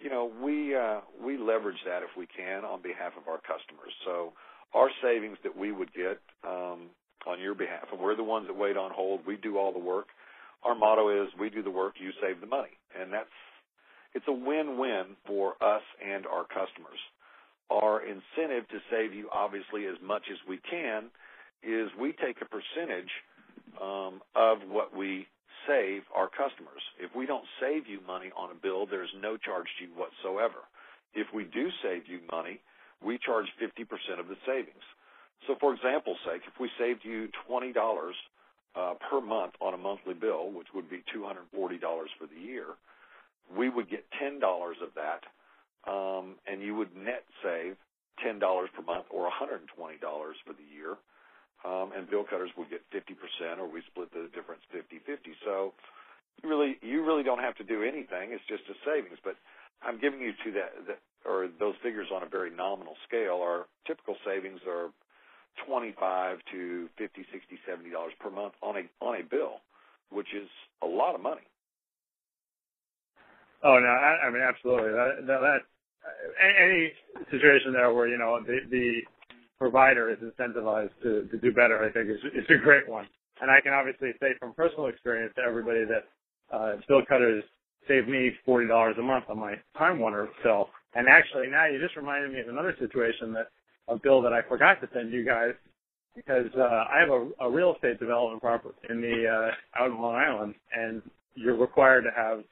you 0.01 0.09
know 0.09 0.31
we 0.41 0.75
uh, 0.75 1.01
we 1.23 1.37
leverage 1.37 1.81
that 1.85 2.03
if 2.03 2.09
we 2.17 2.27
can 2.27 2.65
on 2.65 2.81
behalf 2.81 3.13
of 3.17 3.27
our 3.27 3.39
customers. 3.39 3.93
So 4.05 4.33
our 4.73 4.89
savings 5.01 5.37
that 5.43 5.55
we 5.55 5.71
would 5.71 5.93
get 5.93 6.19
um, 6.47 6.89
on 7.27 7.39
your 7.39 7.55
behalf 7.55 7.85
and 7.91 8.01
we're 8.01 8.15
the 8.15 8.23
ones 8.23 8.47
that 8.47 8.57
wait 8.57 8.77
on 8.77 8.91
hold. 8.91 9.21
We 9.25 9.37
do 9.37 9.57
all 9.57 9.71
the 9.71 9.79
work. 9.79 10.07
Our 10.63 10.75
motto 10.75 11.23
is 11.23 11.29
we 11.39 11.49
do 11.49 11.61
the 11.61 11.71
work 11.71 11.95
you 11.99 12.11
save 12.21 12.41
the 12.41 12.47
money. 12.47 12.73
And 12.99 13.11
that's 13.11 13.29
it's 14.13 14.25
a 14.27 14.33
win-win 14.33 15.15
for 15.25 15.53
us 15.63 15.81
and 16.03 16.25
our 16.27 16.43
customers. 16.43 16.99
Our 17.69 18.01
incentive 18.01 18.67
to 18.69 18.79
save 18.91 19.13
you 19.13 19.29
obviously 19.33 19.85
as 19.87 19.95
much 20.03 20.23
as 20.31 20.37
we 20.47 20.59
can 20.69 21.05
is 21.63 21.89
we 21.99 22.13
take 22.13 22.37
a 22.41 22.45
percentage 22.45 23.09
um, 23.81 24.21
of 24.35 24.59
what 24.67 24.95
we 24.95 25.27
save 25.67 26.03
our 26.15 26.29
customers. 26.29 26.81
If 26.99 27.15
we 27.15 27.25
don't 27.25 27.45
save 27.59 27.87
you 27.87 27.99
money 28.07 28.31
on 28.37 28.51
a 28.51 28.55
bill, 28.55 28.85
there's 28.85 29.13
no 29.21 29.37
charge 29.37 29.67
to 29.79 29.85
you 29.85 29.91
whatsoever. 29.95 30.65
If 31.13 31.27
we 31.33 31.45
do 31.45 31.69
save 31.83 32.07
you 32.07 32.19
money, 32.31 32.59
we 33.03 33.19
charge 33.19 33.47
50% 33.61 34.19
of 34.19 34.27
the 34.27 34.37
savings. 34.45 34.83
So, 35.47 35.55
for 35.59 35.73
example's 35.73 36.17
sake, 36.25 36.41
if 36.47 36.59
we 36.59 36.69
saved 36.79 37.01
you 37.03 37.27
$20 37.49 37.73
uh, 38.75 38.93
per 39.09 39.21
month 39.21 39.53
on 39.59 39.73
a 39.73 39.77
monthly 39.77 40.13
bill, 40.13 40.51
which 40.51 40.67
would 40.73 40.89
be 40.89 41.03
$240 41.13 41.79
for 42.17 42.27
the 42.27 42.39
year, 42.41 42.65
we 43.55 43.69
would 43.69 43.89
get 43.89 44.05
ten 44.19 44.39
dollars 44.39 44.77
of 44.81 44.89
that, 44.95 45.23
um, 45.89 46.35
and 46.47 46.61
you 46.61 46.75
would 46.75 46.95
net 46.95 47.23
save 47.43 47.75
ten 48.23 48.39
dollars 48.39 48.69
per 48.75 48.83
month 48.83 49.05
or 49.09 49.23
one 49.23 49.31
hundred 49.33 49.61
and 49.61 49.69
twenty 49.75 49.97
dollars 49.97 50.35
for 50.45 50.53
the 50.53 50.65
year. 50.73 50.95
Um, 51.65 51.91
and 51.95 52.07
BillCutterz 52.07 52.51
would 52.57 52.69
get 52.69 52.83
50%, 52.91 53.59
or 53.59 53.67
we 53.67 53.81
split 53.91 54.11
the 54.13 54.29
difference 54.35 54.61
50-50. 54.75 55.33
So 55.45 55.73
you 56.43 56.49
really, 56.49 56.77
you 56.81 57.05
really 57.05 57.23
don't 57.23 57.39
have 57.39 57.55
to 57.57 57.63
do 57.63 57.83
anything. 57.83 58.31
It's 58.31 58.43
just 58.49 58.63
a 58.69 58.75
savings. 58.85 59.19
But 59.23 59.35
I'm 59.83 59.99
giving 59.99 60.21
you 60.21 60.33
to 60.45 60.51
that, 60.53 60.71
that 60.87 60.99
or 61.25 61.49
those 61.59 61.75
figures 61.83 62.07
on 62.13 62.23
a 62.23 62.27
very 62.29 62.51
nominal 62.51 62.95
scale. 63.07 63.39
Our 63.41 63.67
typical 63.87 64.15
savings 64.25 64.61
are 64.67 64.91
25 65.67 66.39
to 66.53 66.89
50, 66.97 67.25
60, 67.33 67.59
70 67.67 67.89
dollars 67.91 68.13
per 68.19 68.29
month 68.29 68.53
on 68.63 68.77
a 68.77 68.83
on 69.05 69.19
a 69.21 69.23
bill, 69.23 69.61
which 70.11 70.29
is 70.35 70.49
a 70.83 70.87
lot 70.87 71.15
of 71.15 71.21
money. 71.21 71.45
Oh 73.63 73.79
no, 73.79 73.89
I, 73.89 74.27
I 74.27 74.31
mean 74.31 74.43
absolutely. 74.43 74.91
That, 74.91 75.27
that, 75.27 75.41
that 75.41 75.61
any 76.41 76.93
situation 77.31 77.73
there 77.73 77.93
where 77.93 78.07
you 78.07 78.17
know 78.17 78.39
the 78.45 78.59
the 78.69 79.01
provider 79.59 80.09
is 80.09 80.17
incentivized 80.19 80.91
to 81.03 81.27
to 81.31 81.37
do 81.37 81.53
better, 81.53 81.83
I 81.83 81.91
think 81.91 82.09
is 82.09 82.19
is 82.33 82.45
a 82.49 82.57
great 82.63 82.87
one. 82.87 83.07
And 83.41 83.49
I 83.49 83.61
can 83.61 83.73
obviously 83.73 84.11
say 84.19 84.33
from 84.39 84.53
personal 84.53 84.87
experience 84.87 85.33
to 85.35 85.41
everybody 85.41 85.85
that 85.85 86.05
uh, 86.55 86.75
BillCutterz 86.89 87.41
save 87.87 88.07
me 88.07 88.31
forty 88.45 88.67
dollars 88.67 88.95
a 88.99 89.01
month 89.01 89.25
on 89.29 89.39
my 89.39 89.55
Time 89.77 89.99
Warner 89.99 90.29
bill. 90.43 90.69
And 90.95 91.07
actually, 91.07 91.47
now 91.47 91.65
you 91.65 91.79
just 91.79 91.95
reminded 91.95 92.31
me 92.31 92.39
of 92.39 92.49
another 92.49 92.75
situation 92.79 93.33
that 93.33 93.47
a 93.87 93.97
bill 93.97 94.21
that 94.21 94.33
I 94.33 94.41
forgot 94.47 94.79
to 94.81 94.89
send 94.93 95.11
you 95.11 95.25
guys 95.25 95.53
because 96.15 96.47
uh, 96.57 96.61
I 96.61 96.99
have 96.99 97.09
a, 97.09 97.27
a 97.41 97.49
real 97.49 97.73
estate 97.73 97.99
development 97.99 98.41
property 98.41 98.75
in 98.89 99.01
the 99.01 99.27
uh, 99.27 99.81
out 99.81 99.89
in 99.89 99.99
Long 99.99 100.15
Island, 100.15 100.55
and 100.75 101.01
you're 101.35 101.57
required 101.57 102.03
to 102.03 102.11
have 102.15 102.43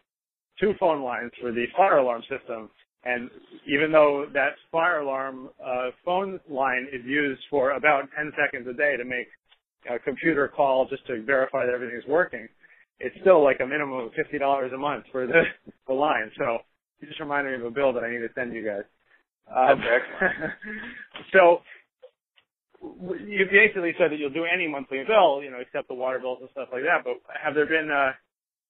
two 0.59 0.73
phone 0.79 1.03
lines 1.03 1.31
for 1.39 1.51
the 1.51 1.65
fire 1.77 1.97
alarm 1.97 2.23
system. 2.23 2.69
And 3.03 3.29
even 3.67 3.91
though 3.91 4.25
that 4.33 4.51
fire 4.71 4.99
alarm 4.99 5.49
uh, 5.63 5.89
phone 6.05 6.39
line 6.49 6.87
is 6.91 7.01
used 7.05 7.41
for 7.49 7.71
about 7.71 8.03
10 8.15 8.31
seconds 8.37 8.67
a 8.69 8.73
day 8.73 8.95
to 8.95 9.05
make 9.05 9.27
a 9.89 9.97
computer 9.97 10.47
call 10.47 10.87
just 10.87 11.05
to 11.07 11.23
verify 11.23 11.65
that 11.65 11.73
everything's 11.73 12.05
working, 12.07 12.47
it's 12.99 13.15
still 13.21 13.43
like 13.43 13.59
a 13.59 13.65
minimum 13.65 13.99
of 13.99 14.11
$50 14.11 14.73
a 14.73 14.77
month 14.77 15.05
for 15.11 15.25
the, 15.25 15.41
the 15.87 15.93
line. 15.93 16.31
So 16.37 16.59
you 16.99 17.07
just 17.07 17.19
reminded 17.19 17.57
me 17.57 17.65
of 17.65 17.71
a 17.71 17.73
bill 17.73 17.91
that 17.93 18.03
I 18.03 18.11
need 18.11 18.19
to 18.19 18.29
send 18.35 18.53
you 18.53 18.63
guys. 18.63 18.83
Um, 19.49 19.81
so 21.33 21.61
you 22.81 23.45
basically 23.51 23.93
said 23.97 24.11
that 24.11 24.17
you'll 24.17 24.29
do 24.29 24.45
any 24.45 24.67
monthly 24.67 25.03
bill, 25.07 25.41
you 25.43 25.49
know, 25.49 25.59
except 25.59 25.87
the 25.87 25.93
water 25.93 26.19
bills 26.19 26.37
and 26.41 26.49
stuff 26.51 26.69
like 26.71 26.83
that. 26.83 27.03
But 27.03 27.17
have 27.41 27.55
there 27.55 27.65
been 27.65 27.89
uh, 27.89 28.11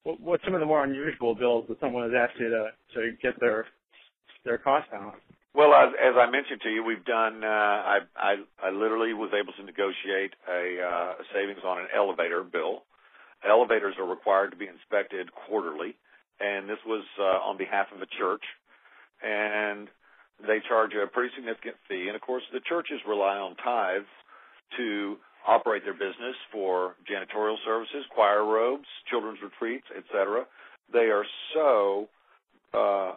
what, 0.03 0.19
what's 0.19 0.43
some 0.43 0.53
of 0.53 0.59
the 0.59 0.65
more 0.65 0.83
unusual 0.83 1.35
bills 1.35 1.65
that 1.69 1.79
someone 1.79 2.03
has 2.03 2.17
asked 2.17 2.39
you 2.39 2.49
to 2.49 2.71
to 2.95 3.11
get 3.21 3.39
their 3.39 3.67
their 4.43 4.57
cost 4.57 4.91
down? 4.91 5.13
Well, 5.53 5.73
as, 5.73 5.89
as 5.99 6.15
I 6.15 6.29
mentioned 6.31 6.61
to 6.63 6.69
you, 6.69 6.83
we've 6.83 7.03
done. 7.03 7.43
Uh, 7.43 7.47
I, 7.47 7.97
I 8.15 8.35
I 8.63 8.69
literally 8.71 9.13
was 9.13 9.31
able 9.35 9.51
to 9.53 9.63
negotiate 9.63 10.31
a, 10.47 10.79
uh, 10.79 11.13
savings 11.33 11.59
on 11.65 11.79
an 11.79 11.87
elevator 11.95 12.43
bill. 12.43 12.83
Elevators 13.43 13.95
are 13.99 14.07
required 14.07 14.51
to 14.51 14.57
be 14.57 14.67
inspected 14.67 15.33
quarterly, 15.33 15.95
and 16.39 16.69
this 16.69 16.79
was 16.85 17.03
uh, 17.19 17.43
on 17.43 17.57
behalf 17.57 17.87
of 17.93 18.01
a 18.01 18.05
church, 18.17 18.43
and 19.21 19.89
they 20.47 20.59
charge 20.67 20.91
a 20.95 21.05
pretty 21.07 21.33
significant 21.35 21.75
fee. 21.89 22.07
And 22.07 22.15
of 22.15 22.21
course, 22.21 22.43
the 22.53 22.61
churches 22.61 23.01
rely 23.07 23.35
on 23.37 23.55
tithes 23.57 24.07
to 24.77 25.17
operate 25.45 25.83
their 25.83 25.93
business 25.93 26.37
for 26.51 26.95
janitorial 27.09 27.57
services, 27.65 28.05
choir 28.13 28.45
robes, 28.45 28.87
children's 29.09 29.39
retreats, 29.43 29.87
etc. 29.95 30.45
They 30.93 31.09
are 31.11 31.25
so 31.53 32.07
uh, 32.73 33.13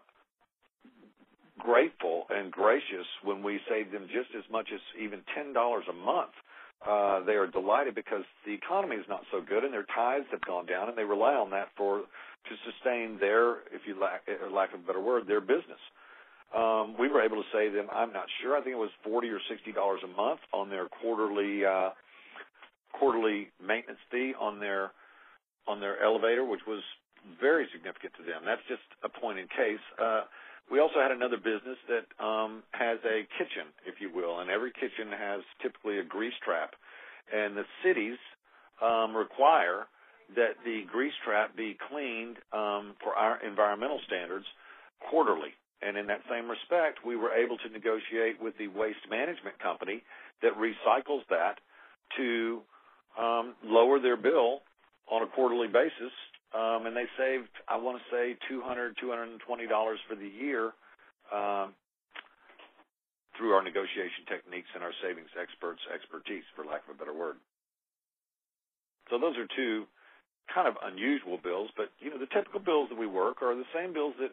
grateful 1.65 2.27
and 2.31 2.53
gracious 2.53 3.07
when 3.25 3.43
we 3.43 3.59
save 3.69 3.91
them 3.91 4.07
just 4.13 4.31
as 4.37 4.45
much 4.53 4.69
as 4.73 4.81
even 5.01 5.21
ten 5.35 5.53
dollars 5.53 5.85
a 5.89 5.93
month. 5.93 6.37
Uh, 6.85 7.25
they 7.25 7.33
are 7.33 7.47
delighted 7.47 7.95
because 7.95 8.25
the 8.45 8.53
economy 8.53 8.97
is 8.97 9.07
not 9.09 9.23
so 9.33 9.41
good 9.41 9.65
and 9.65 9.73
their 9.73 9.87
tithes 9.95 10.27
have 10.31 10.45
gone 10.45 10.67
down, 10.67 10.89
and 10.89 10.99
they 10.99 11.05
rely 11.05 11.33
on 11.33 11.51
that 11.51 11.69
for 11.77 12.01
to 12.01 12.55
sustain 12.69 13.17
their, 13.19 13.65
if 13.73 13.89
you 13.89 13.99
lack, 13.99 14.21
lack 14.53 14.75
of 14.75 14.81
a 14.81 14.87
better 14.87 15.01
word, 15.01 15.27
their 15.27 15.41
business. 15.41 15.81
Um, 16.55 16.95
we 17.01 17.09
were 17.09 17.23
able 17.23 17.37
to 17.37 17.49
save 17.53 17.73
them. 17.73 17.89
I'm 17.91 18.13
not 18.13 18.27
sure. 18.43 18.55
I 18.55 18.61
think 18.61 18.75
it 18.75 18.79
was 18.79 18.93
forty 19.03 19.29
or 19.29 19.41
sixty 19.49 19.73
dollars 19.73 20.01
a 20.05 20.13
month 20.15 20.41
on 20.53 20.69
their 20.69 20.87
quarterly 21.01 21.65
uh, 21.65 21.91
quarterly 22.93 23.49
maintenance 23.65 23.99
fee 24.11 24.35
on 24.39 24.61
their 24.61 24.93
on 25.67 25.81
their 25.81 26.03
elevator, 26.05 26.45
which 26.45 26.61
was 26.69 26.83
very 27.41 27.67
significant 27.73 28.13
to 28.19 28.23
them. 28.23 28.43
That's 28.45 28.63
just 28.69 28.85
a 29.03 29.09
point 29.09 29.39
in 29.39 29.49
case. 29.49 29.83
Uh, 29.99 30.23
we 30.71 30.81
also 30.81 31.01
had 31.01 31.11
another 31.11 31.37
business 31.37 31.79
that 31.89 32.25
um, 32.25 32.63
has 32.73 32.99
a 33.05 33.27
kitchen, 33.39 33.69
if 33.87 34.01
you 34.01 34.11
will, 34.15 34.41
and 34.41 34.51
every 34.51 34.73
kitchen 34.73 35.13
has 35.13 35.41
typically 35.63 35.99
a 35.99 36.05
grease 36.05 36.37
trap, 36.45 36.75
and 37.33 37.57
the 37.57 37.65
cities 37.85 38.19
um, 38.83 39.17
require 39.17 39.87
that 40.37 40.57
the 40.65 40.83
grease 40.91 41.13
trap 41.25 41.57
be 41.57 41.77
cleaned 41.91 42.37
um, 42.53 42.97
for 43.03 43.13
our 43.15 43.45
environmental 43.45 44.01
standards 44.07 44.47
quarterly. 45.11 45.53
And 45.83 45.99
in 45.99 46.07
that 46.07 46.21
same 46.31 46.49
respect, 46.49 47.05
we 47.05 47.15
were 47.15 47.33
able 47.33 47.59
to 47.59 47.69
negotiate 47.69 48.41
with 48.41 48.57
the 48.57 48.69
waste 48.69 49.05
management 49.11 49.59
company 49.59 50.03
that 50.41 50.53
recycles 50.57 51.21
that 51.29 51.61
to 52.17 52.63
um, 53.21 53.55
lower 53.63 54.01
their 54.01 54.17
bill 54.17 54.61
on 55.11 55.23
a 55.23 55.27
quarterly 55.27 55.69
basis, 55.69 56.13
um, 56.55 56.87
and 56.87 56.95
they 56.95 57.11
saved, 57.19 57.51
I 57.67 57.77
want 57.77 57.99
to 57.99 58.05
say, 58.15 58.39
$200, 58.47 58.95
$220 59.03 59.43
for 60.07 60.15
the 60.15 60.31
year 60.31 60.71
um, 61.35 61.75
through 63.37 63.59
our 63.59 63.63
negotiation 63.63 64.23
techniques 64.31 64.71
and 64.75 64.87
our 64.87 64.95
savings 65.03 65.35
experts' 65.35 65.83
expertise, 65.91 66.47
for 66.55 66.65
lack 66.65 66.87
of 66.87 66.95
a 66.95 66.99
better 66.99 67.13
word. 67.13 67.37
So 69.11 69.19
those 69.19 69.37
are 69.37 69.51
two 69.51 69.85
kind 70.53 70.69
of 70.69 70.79
unusual 70.85 71.43
bills, 71.43 71.71
but 71.77 71.91
you 71.99 72.11
know 72.11 72.19
the 72.19 72.31
typical 72.31 72.61
bills 72.61 72.89
that 72.89 72.99
we 72.99 73.07
work 73.07 73.43
are 73.43 73.55
the 73.55 73.69
same 73.75 73.93
bills 73.93 74.15
that 74.21 74.33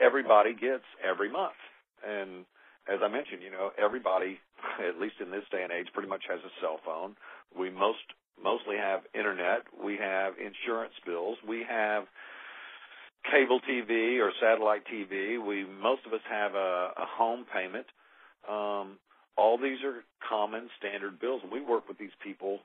everybody 0.00 0.52
gets 0.52 0.84
every 1.00 1.30
month. 1.30 1.56
And 2.02 2.44
as 2.90 2.98
I 2.98 3.08
mentioned, 3.08 3.40
you 3.40 3.50
know, 3.50 3.70
everybody, 3.78 4.40
at 4.82 5.00
least 5.00 5.16
in 5.20 5.30
this 5.30 5.44
day 5.50 5.62
and 5.62 5.72
age, 5.72 5.88
pretty 5.94 6.08
much 6.08 6.24
has 6.28 6.40
a 6.42 6.52
cell 6.60 6.80
phone. 6.84 7.16
We 7.56 7.70
most 7.70 8.04
mostly 8.42 8.76
have 8.76 9.00
internet. 9.14 9.62
We 9.82 9.96
have 9.96 10.34
insurance 10.38 10.94
bills. 11.06 11.38
We 11.46 11.64
have 11.68 12.04
cable 13.30 13.60
TV 13.68 14.20
or 14.20 14.32
satellite 14.40 14.82
TV. 14.92 15.44
We 15.44 15.64
most 15.64 16.02
of 16.06 16.12
us 16.12 16.20
have 16.30 16.54
a, 16.54 16.92
a 16.96 17.06
home 17.16 17.44
payment. 17.52 17.86
Um, 18.48 18.98
all 19.36 19.58
these 19.58 19.82
are 19.84 20.04
common 20.28 20.68
standard 20.78 21.18
bills, 21.18 21.40
and 21.42 21.50
we 21.50 21.60
work 21.60 21.88
with 21.88 21.98
these 21.98 22.14
people 22.22 22.60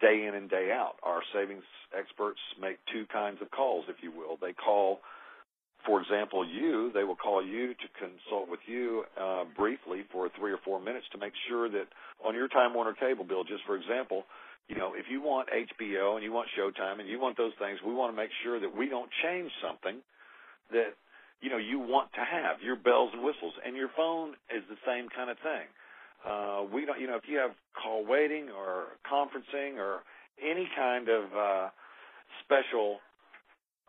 day 0.00 0.26
in 0.26 0.34
and 0.34 0.50
day 0.50 0.70
out. 0.72 0.94
Our 1.02 1.20
savings 1.32 1.64
experts 1.96 2.40
make 2.60 2.78
two 2.92 3.06
kinds 3.12 3.38
of 3.40 3.50
calls, 3.50 3.84
if 3.88 3.96
you 4.02 4.10
will. 4.10 4.36
They 4.40 4.52
call 4.52 5.00
for 5.86 6.00
example, 6.00 6.46
you, 6.46 6.92
they 6.94 7.02
will 7.02 7.16
call 7.16 7.44
you 7.44 7.74
to 7.74 7.86
consult 7.98 8.48
with 8.48 8.60
you 8.66 9.04
uh, 9.20 9.44
briefly 9.56 10.02
for 10.12 10.28
three 10.38 10.52
or 10.52 10.58
four 10.64 10.80
minutes 10.80 11.06
to 11.12 11.18
make 11.18 11.32
sure 11.48 11.68
that 11.68 11.86
on 12.24 12.34
your 12.34 12.48
Time 12.48 12.74
Warner 12.74 12.94
cable 12.94 13.24
bill, 13.24 13.42
just 13.42 13.64
for 13.66 13.76
example, 13.76 14.24
you 14.68 14.76
know, 14.76 14.94
if 14.94 15.06
you 15.10 15.20
want 15.20 15.48
HBO 15.48 16.14
and 16.14 16.24
you 16.24 16.32
want 16.32 16.48
Showtime 16.58 17.00
and 17.00 17.08
you 17.08 17.20
want 17.20 17.36
those 17.36 17.52
things, 17.58 17.78
we 17.86 17.92
want 17.92 18.12
to 18.12 18.16
make 18.16 18.30
sure 18.42 18.60
that 18.60 18.74
we 18.74 18.88
don't 18.88 19.10
change 19.22 19.50
something 19.62 20.00
that 20.70 20.94
you 21.40 21.50
know 21.50 21.58
you 21.58 21.78
want 21.78 22.12
to 22.14 22.20
have 22.20 22.62
your 22.62 22.76
bells 22.76 23.10
and 23.12 23.22
whistles, 23.22 23.52
and 23.66 23.76
your 23.76 23.90
phone 23.96 24.30
is 24.54 24.62
the 24.70 24.76
same 24.86 25.08
kind 25.14 25.30
of 25.30 25.36
thing. 25.38 25.66
Uh, 26.24 26.62
we 26.72 26.86
don't, 26.86 27.00
you 27.00 27.06
know, 27.06 27.16
if 27.16 27.24
you 27.26 27.38
have 27.38 27.50
call 27.74 28.06
waiting 28.06 28.48
or 28.50 28.94
conferencing 29.10 29.76
or 29.76 30.00
any 30.40 30.68
kind 30.76 31.08
of 31.08 31.24
uh, 31.36 31.68
special 32.44 32.98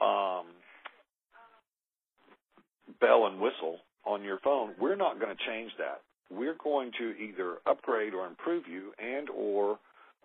um, 0.02 0.48
bell 3.00 3.28
and 3.28 3.40
whistle 3.40 3.78
on 4.06 4.24
your 4.24 4.40
phone, 4.44 4.74
we're 4.80 4.96
not 4.96 5.20
going 5.20 5.36
to 5.36 5.44
change 5.48 5.72
that. 5.78 6.02
We're 6.32 6.58
going 6.62 6.92
to 6.98 7.14
either 7.22 7.58
upgrade 7.68 8.14
or 8.14 8.26
improve 8.26 8.64
you, 8.68 8.92
and 8.98 9.30
or 9.30 9.78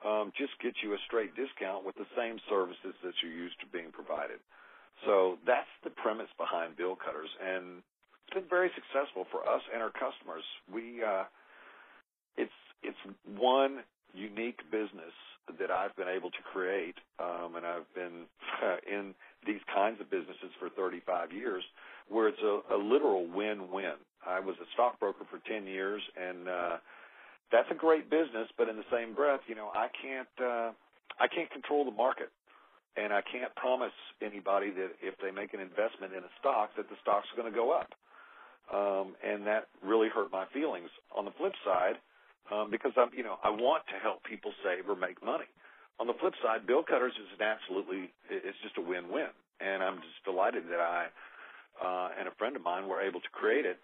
um, 0.04 0.32
just 0.36 0.52
get 0.62 0.74
you 0.82 0.94
a 0.94 1.00
straight 1.06 1.34
discount 1.34 1.84
with 1.84 1.96
the 1.96 2.06
same 2.16 2.38
services 2.48 2.94
that 3.02 3.14
you're 3.22 3.32
used 3.32 3.58
to 3.60 3.66
being 3.66 3.90
provided. 3.90 4.38
So 5.06 5.38
that's 5.46 5.70
the 5.84 5.90
premise 5.90 6.30
behind 6.38 6.76
BillCutterz, 6.76 7.30
and 7.38 7.82
it's 8.26 8.34
been 8.34 8.50
very 8.50 8.70
successful 8.74 9.26
for 9.30 9.46
us 9.48 9.62
and 9.72 9.82
our 9.82 9.94
customers. 9.94 10.42
We 10.72 11.02
uh, 11.02 11.24
it's 12.36 12.58
it's 12.82 12.98
one 13.36 13.82
unique 14.14 14.58
business 14.70 15.14
that 15.58 15.70
I've 15.70 15.94
been 15.96 16.08
able 16.08 16.30
to 16.30 16.42
create, 16.52 16.96
um, 17.18 17.56
and 17.56 17.64
I've 17.64 17.88
been 17.94 18.26
uh, 18.62 18.76
in 18.90 19.14
these 19.46 19.60
kinds 19.74 20.00
of 20.00 20.10
businesses 20.10 20.52
for 20.58 20.68
35 20.70 21.32
years, 21.32 21.64
where 22.08 22.28
it's 22.28 22.42
a, 22.42 22.74
a 22.74 22.76
literal 22.76 23.26
win-win. 23.26 23.96
I 24.26 24.40
was 24.40 24.56
a 24.60 24.66
stockbroker 24.74 25.24
for 25.30 25.40
10 25.48 25.66
years, 25.66 26.02
and 26.20 26.48
uh, 26.48 26.76
that's 27.52 27.68
a 27.70 27.74
great 27.74 28.10
business. 28.10 28.48
But 28.56 28.68
in 28.68 28.76
the 28.76 28.88
same 28.92 29.14
breath, 29.14 29.40
you 29.48 29.54
know, 29.54 29.70
I 29.74 29.88
can't 29.90 30.34
uh, 30.40 30.70
I 31.20 31.26
can't 31.28 31.50
control 31.50 31.84
the 31.84 31.96
market, 31.96 32.30
and 32.96 33.12
I 33.12 33.22
can't 33.22 33.54
promise 33.56 33.94
anybody 34.22 34.70
that 34.70 34.90
if 35.02 35.14
they 35.22 35.30
make 35.30 35.54
an 35.54 35.60
investment 35.60 36.12
in 36.12 36.22
a 36.22 36.32
stock 36.40 36.76
that 36.76 36.88
the 36.88 36.96
stock's 37.02 37.28
going 37.36 37.50
to 37.50 37.56
go 37.56 37.72
up. 37.72 37.92
Um, 38.68 39.16
and 39.24 39.46
that 39.46 39.68
really 39.82 40.08
hurt 40.12 40.30
my 40.30 40.44
feelings. 40.52 40.90
On 41.16 41.24
the 41.24 41.32
flip 41.40 41.54
side, 41.64 41.96
um, 42.52 42.70
because 42.70 42.92
I'm, 43.00 43.08
you 43.16 43.24
know, 43.24 43.40
I 43.42 43.48
want 43.48 43.84
to 43.88 43.96
help 43.96 44.24
people 44.24 44.52
save 44.60 44.84
or 44.88 44.94
make 44.94 45.24
money. 45.24 45.48
On 45.98 46.06
the 46.06 46.12
flip 46.20 46.34
side, 46.44 46.68
BillCutterz 46.68 47.16
is 47.16 47.32
an 47.40 47.42
absolutely, 47.42 48.12
it's 48.28 48.60
just 48.62 48.76
a 48.76 48.84
win-win, 48.84 49.32
and 49.60 49.82
I'm 49.82 49.96
just 50.04 50.20
delighted 50.24 50.64
that 50.68 50.80
I 50.80 51.08
uh, 51.82 52.08
and 52.18 52.28
a 52.28 52.34
friend 52.38 52.56
of 52.56 52.62
mine 52.62 52.88
were 52.88 53.00
able 53.00 53.20
to 53.20 53.30
create 53.30 53.64
it. 53.64 53.78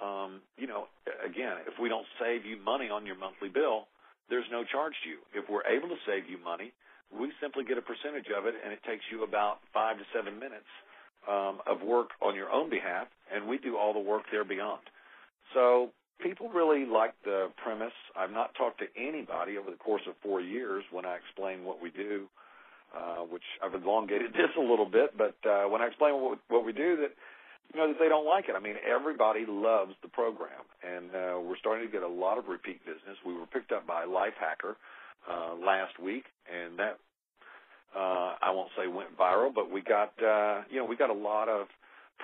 Um, 0.00 0.40
you 0.56 0.66
know, 0.66 0.86
again, 1.24 1.60
if 1.66 1.74
we 1.80 1.88
don't 1.88 2.06
save 2.18 2.44
you 2.44 2.56
money 2.56 2.88
on 2.88 3.04
your 3.06 3.16
monthly 3.16 3.48
bill, 3.48 3.86
there's 4.30 4.48
no 4.50 4.64
charge 4.64 4.94
to 5.04 5.08
you. 5.10 5.18
If 5.34 5.50
we're 5.50 5.66
able 5.66 5.88
to 5.88 6.00
save 6.06 6.30
you 6.30 6.38
money, 6.38 6.72
we 7.12 7.30
simply 7.40 7.64
get 7.64 7.76
a 7.76 7.84
percentage 7.84 8.32
of 8.32 8.46
it, 8.46 8.54
and 8.64 8.72
it 8.72 8.80
takes 8.88 9.04
you 9.12 9.22
about 9.22 9.60
five 9.74 9.98
to 9.98 10.04
seven 10.14 10.38
minutes 10.40 10.68
um, 11.28 11.60
of 11.66 11.82
work 11.82 12.10
on 12.22 12.34
your 12.34 12.50
own 12.50 12.70
behalf, 12.70 13.06
and 13.32 13.46
we 13.46 13.58
do 13.58 13.76
all 13.76 13.92
the 13.92 14.00
work 14.00 14.22
there 14.32 14.44
beyond. 14.44 14.80
So 15.54 15.90
people 16.22 16.48
really 16.48 16.86
like 16.86 17.14
the 17.24 17.50
premise. 17.62 17.92
I've 18.16 18.30
not 18.30 18.54
talked 18.54 18.80
to 18.80 18.86
anybody 18.96 19.58
over 19.58 19.70
the 19.70 19.76
course 19.76 20.02
of 20.08 20.14
four 20.22 20.40
years 20.40 20.84
when 20.90 21.04
I 21.04 21.16
explain 21.16 21.64
what 21.64 21.82
we 21.82 21.90
do, 21.90 22.26
uh, 22.96 23.22
which 23.28 23.44
I've 23.62 23.74
elongated 23.74 24.32
this 24.32 24.50
a 24.56 24.60
little 24.60 24.88
bit, 24.88 25.16
but 25.16 25.36
uh, 25.48 25.68
when 25.68 25.82
I 25.82 25.86
explain 25.86 26.20
what, 26.20 26.38
what 26.48 26.64
we 26.64 26.72
do, 26.72 26.96
that 26.96 27.12
you 27.72 27.80
know 27.80 27.88
that 27.88 27.98
they 27.98 28.08
don't 28.08 28.26
like 28.26 28.48
it. 28.48 28.54
I 28.56 28.60
mean, 28.60 28.76
everybody 28.84 29.44
loves 29.48 29.94
the 30.02 30.08
program, 30.08 30.64
and 30.84 31.10
uh, 31.10 31.40
we're 31.40 31.56
starting 31.58 31.86
to 31.86 31.92
get 31.92 32.02
a 32.02 32.08
lot 32.08 32.38
of 32.38 32.48
repeat 32.48 32.84
business. 32.84 33.16
We 33.24 33.34
were 33.34 33.46
picked 33.46 33.72
up 33.72 33.86
by 33.86 34.04
Lifehacker 34.04 34.76
uh, 35.30 35.54
last 35.54 35.98
week, 35.98 36.24
and 36.52 36.78
that 36.78 36.98
uh, 37.96 38.36
I 38.40 38.50
won't 38.50 38.70
say 38.76 38.88
went 38.88 39.16
viral, 39.16 39.54
but 39.54 39.70
we 39.70 39.80
got 39.80 40.12
uh, 40.22 40.62
you 40.70 40.78
know 40.78 40.84
we 40.84 40.96
got 40.96 41.10
a 41.10 41.14
lot 41.14 41.48
of 41.48 41.66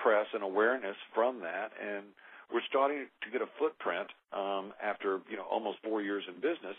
press 0.01 0.27
and 0.33 0.43
awareness 0.43 0.95
from 1.13 1.39
that, 1.41 1.71
and 1.81 2.05
we're 2.53 2.65
starting 2.69 3.05
to 3.23 3.31
get 3.31 3.41
a 3.41 3.49
footprint 3.57 4.07
um, 4.33 4.73
after 4.81 5.19
you 5.29 5.37
know 5.37 5.45
almost 5.49 5.79
four 5.83 6.01
years 6.01 6.23
in 6.27 6.35
business, 6.35 6.77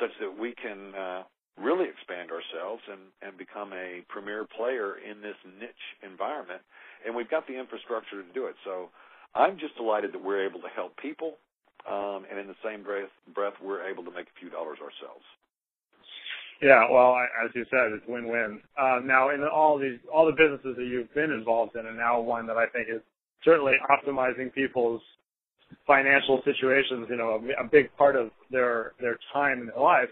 such 0.00 0.10
that 0.20 0.38
we 0.38 0.54
can 0.54 0.94
uh, 0.94 1.22
really 1.60 1.86
expand 1.88 2.30
ourselves 2.30 2.82
and, 2.90 3.00
and 3.22 3.38
become 3.38 3.72
a 3.72 4.02
premier 4.08 4.46
player 4.46 4.96
in 4.98 5.20
this 5.20 5.36
niche 5.58 5.86
environment. 6.02 6.62
And 7.06 7.14
we've 7.14 7.30
got 7.30 7.46
the 7.46 7.58
infrastructure 7.58 8.22
to 8.22 8.32
do 8.34 8.46
it. 8.46 8.56
So 8.64 8.88
I'm 9.34 9.58
just 9.58 9.76
delighted 9.76 10.12
that 10.12 10.22
we're 10.22 10.44
able 10.46 10.60
to 10.60 10.68
help 10.74 10.96
people, 10.96 11.38
um, 11.88 12.26
and 12.30 12.38
in 12.38 12.46
the 12.46 12.58
same 12.64 12.82
breath, 12.82 13.10
breath, 13.34 13.54
we're 13.62 13.86
able 13.88 14.04
to 14.04 14.10
make 14.10 14.26
a 14.26 14.36
few 14.40 14.50
dollars 14.50 14.78
ourselves. 14.78 15.24
Yeah, 16.60 16.90
well, 16.90 17.12
I, 17.14 17.26
as 17.44 17.50
you 17.54 17.64
said, 17.70 17.92
it's 17.92 18.04
win-win. 18.08 18.60
Uh, 18.76 18.98
now, 19.04 19.30
in 19.30 19.44
all 19.44 19.78
these, 19.78 19.98
all 20.12 20.26
the 20.26 20.32
businesses 20.32 20.74
that 20.76 20.86
you've 20.86 21.12
been 21.14 21.30
involved 21.30 21.76
in, 21.76 21.86
and 21.86 21.96
now 21.96 22.20
one 22.20 22.46
that 22.48 22.56
I 22.56 22.66
think 22.66 22.88
is 22.90 23.00
certainly 23.44 23.74
optimizing 23.88 24.52
people's 24.52 25.00
financial 25.86 26.42
situations, 26.44 27.06
you 27.08 27.16
know, 27.16 27.40
a, 27.58 27.64
a 27.64 27.68
big 27.68 27.94
part 27.96 28.16
of 28.16 28.30
their 28.50 28.92
their 29.00 29.18
time 29.32 29.60
in 29.60 29.66
their 29.66 29.78
life. 29.78 30.08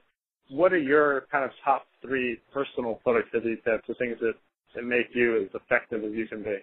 What 0.48 0.72
are 0.72 0.78
your 0.78 1.26
kind 1.32 1.44
of 1.44 1.50
top 1.64 1.86
three 2.02 2.38
personal 2.52 2.94
productivity 3.02 3.56
tips, 3.64 3.84
the 3.88 3.94
things 3.94 4.16
that, 4.20 4.34
that 4.74 4.84
make 4.84 5.06
you 5.14 5.42
as 5.42 5.48
effective 5.54 6.04
as 6.04 6.12
you 6.12 6.26
can 6.28 6.42
be? 6.42 6.58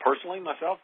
Personally, 0.00 0.40
myself. 0.40 0.78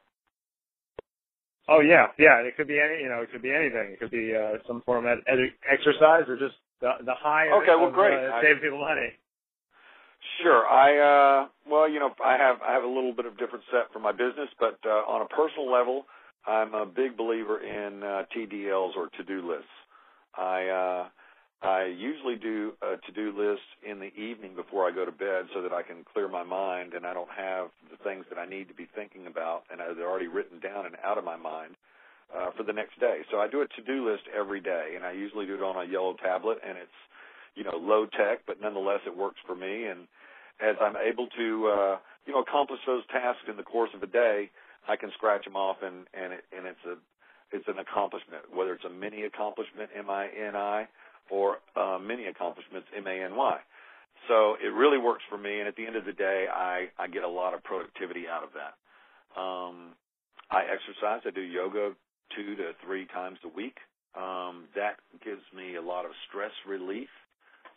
Oh 1.68 1.80
yeah, 1.80 2.06
yeah. 2.18 2.38
It 2.42 2.56
could 2.56 2.66
be 2.66 2.80
any, 2.80 3.02
you 3.02 3.08
know, 3.08 3.22
it 3.22 3.30
could 3.30 3.42
be 3.42 3.52
anything. 3.52 3.92
It 3.92 4.00
could 4.00 4.10
be 4.10 4.34
uh, 4.34 4.58
some 4.66 4.82
form 4.82 5.06
of 5.06 5.18
ed- 5.26 5.54
exercise 5.70 6.28
or 6.28 6.36
just 6.36 6.56
the 6.80 6.90
the 7.04 7.14
high. 7.14 7.48
Okay, 7.50 7.72
of, 7.72 7.80
well, 7.80 7.92
great. 7.92 8.14
Uh, 8.14 8.42
save 8.42 8.60
people 8.60 8.80
money. 8.80 9.12
Sure. 10.42 10.66
I 10.66 10.98
uh 10.98 11.48
well, 11.68 11.88
you 11.88 12.00
know, 12.00 12.10
I 12.24 12.36
have 12.36 12.56
I 12.62 12.72
have 12.72 12.82
a 12.82 12.88
little 12.88 13.12
bit 13.14 13.26
of 13.26 13.38
different 13.38 13.64
set 13.70 13.92
for 13.92 14.00
my 14.00 14.12
business, 14.12 14.48
but 14.58 14.78
uh, 14.84 15.06
on 15.06 15.22
a 15.22 15.26
personal 15.26 15.70
level, 15.70 16.04
I'm 16.46 16.74
a 16.74 16.86
big 16.86 17.16
believer 17.16 17.60
in 17.60 18.02
uh, 18.02 18.24
TDLs 18.34 18.96
or 18.96 19.08
to-do 19.16 19.48
lists. 19.48 19.70
I 20.36 20.66
uh 20.66 21.08
I 21.62 21.84
usually 21.86 22.34
do 22.34 22.72
a 22.82 22.96
to-do 23.06 23.30
list 23.38 23.62
in 23.86 24.00
the 24.00 24.10
evening 24.18 24.56
before 24.56 24.88
I 24.88 24.90
go 24.90 25.04
to 25.04 25.12
bed 25.12 25.46
so 25.54 25.62
that 25.62 25.72
I 25.72 25.82
can 25.82 26.04
clear 26.12 26.26
my 26.26 26.42
mind 26.42 26.92
and 26.94 27.06
I 27.06 27.14
don't 27.14 27.30
have 27.30 27.68
the 27.88 27.96
things 28.02 28.24
that 28.30 28.38
I 28.38 28.46
need 28.46 28.66
to 28.68 28.74
be 28.74 28.88
thinking 28.96 29.28
about 29.28 29.62
and 29.70 29.78
they're 29.78 30.10
already 30.10 30.26
written 30.26 30.58
down 30.58 30.86
and 30.86 30.96
out 31.04 31.18
of 31.18 31.24
my 31.24 31.36
mind 31.36 31.76
uh, 32.34 32.50
for 32.56 32.64
the 32.64 32.72
next 32.72 32.98
day. 32.98 33.22
So 33.30 33.38
I 33.38 33.46
do 33.46 33.62
a 33.62 33.68
to-do 33.68 34.10
list 34.10 34.24
every 34.36 34.60
day 34.60 34.94
and 34.96 35.04
I 35.04 35.12
usually 35.12 35.46
do 35.46 35.54
it 35.54 35.62
on 35.62 35.78
a 35.78 35.88
yellow 35.88 36.14
tablet 36.14 36.58
and 36.66 36.76
it's 36.76 36.98
you 37.54 37.64
know, 37.64 37.76
low 37.76 38.06
tech, 38.06 38.40
but 38.46 38.60
nonetheless 38.60 39.00
it 39.06 39.16
works 39.16 39.38
for 39.46 39.54
me. 39.54 39.84
And 39.84 40.08
as 40.60 40.76
I'm 40.80 40.96
able 40.96 41.28
to, 41.36 41.68
uh, 41.68 41.96
you 42.26 42.32
know, 42.32 42.40
accomplish 42.40 42.80
those 42.86 43.06
tasks 43.06 43.44
in 43.48 43.56
the 43.56 43.62
course 43.62 43.90
of 43.94 44.02
a 44.02 44.06
day, 44.06 44.50
I 44.88 44.96
can 44.96 45.10
scratch 45.14 45.44
them 45.44 45.56
off 45.56 45.76
and, 45.82 46.06
and 46.14 46.32
it, 46.32 46.44
and 46.56 46.66
it's 46.66 46.84
a, 46.86 46.96
it's 47.54 47.68
an 47.68 47.78
accomplishment, 47.78 48.50
whether 48.52 48.72
it's 48.72 48.84
a 48.84 48.90
mini 48.90 49.22
accomplishment, 49.24 49.90
M-I-N-I, 49.94 50.88
or 51.32 51.56
uh, 51.74 51.98
many 51.98 52.26
accomplishments, 52.26 52.86
M-A-N-Y. 52.94 53.56
So 54.28 54.54
it 54.62 54.68
really 54.68 54.98
works 54.98 55.22
for 55.30 55.38
me, 55.38 55.60
and 55.60 55.66
at 55.66 55.74
the 55.76 55.86
end 55.86 55.96
of 55.96 56.04
the 56.04 56.12
day, 56.12 56.44
I, 56.52 56.92
I 56.98 57.08
get 57.08 57.24
a 57.24 57.28
lot 57.28 57.54
of 57.54 57.64
productivity 57.64 58.28
out 58.28 58.44
of 58.44 58.50
that. 58.52 58.76
Um, 59.40 59.96
I 60.50 60.64
exercise. 60.68 61.22
I 61.26 61.30
do 61.30 61.40
yoga 61.40 61.92
two 62.36 62.54
to 62.56 62.72
three 62.84 63.06
times 63.06 63.38
a 63.44 63.48
week. 63.48 63.78
Um, 64.14 64.68
that 64.76 65.00
gives 65.24 65.40
me 65.56 65.76
a 65.76 65.82
lot 65.82 66.04
of 66.04 66.10
stress 66.28 66.52
relief 66.68 67.08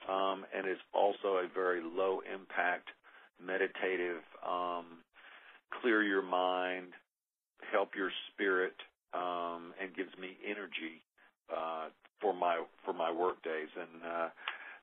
um, 0.09 0.43
and 0.53 0.67
is 0.67 0.77
also 0.93 1.39
a 1.39 1.47
very 1.53 1.81
low 1.81 2.19
impact 2.27 2.89
meditative, 3.39 4.21
um, 4.45 4.99
clear 5.81 6.03
your 6.03 6.21
mind, 6.21 6.87
help 7.71 7.95
your 7.95 8.11
spirit, 8.33 8.75
um, 9.13 9.73
and 9.81 9.95
gives 9.95 10.11
me 10.19 10.35
energy 10.45 10.99
uh, 11.49 11.87
for 12.25 12.33
my 12.33 12.57
for 12.83 12.93
my 12.93 13.11
work 13.11 13.37
days. 13.43 13.69
And 13.77 14.01
uh, 14.01 14.29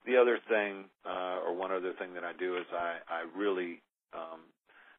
the 0.07 0.17
other 0.17 0.39
thing, 0.49 0.85
uh, 1.05 1.43
or 1.43 1.55
one 1.55 1.73
other 1.73 1.93
thing 1.99 2.15
that 2.15 2.23
I 2.23 2.33
do 2.39 2.57
is 2.57 2.67
I 2.71 3.03
I 3.11 3.27
really 3.37 3.83
um, 4.15 4.47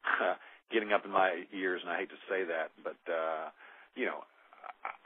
getting 0.72 0.92
up 0.92 1.06
in 1.06 1.10
my 1.10 1.44
years, 1.50 1.80
and 1.80 1.90
I 1.90 1.96
hate 1.96 2.10
to 2.10 2.20
say 2.28 2.44
that, 2.44 2.68
but 2.84 3.00
uh, 3.08 3.48
you 3.96 4.04
know, 4.04 4.28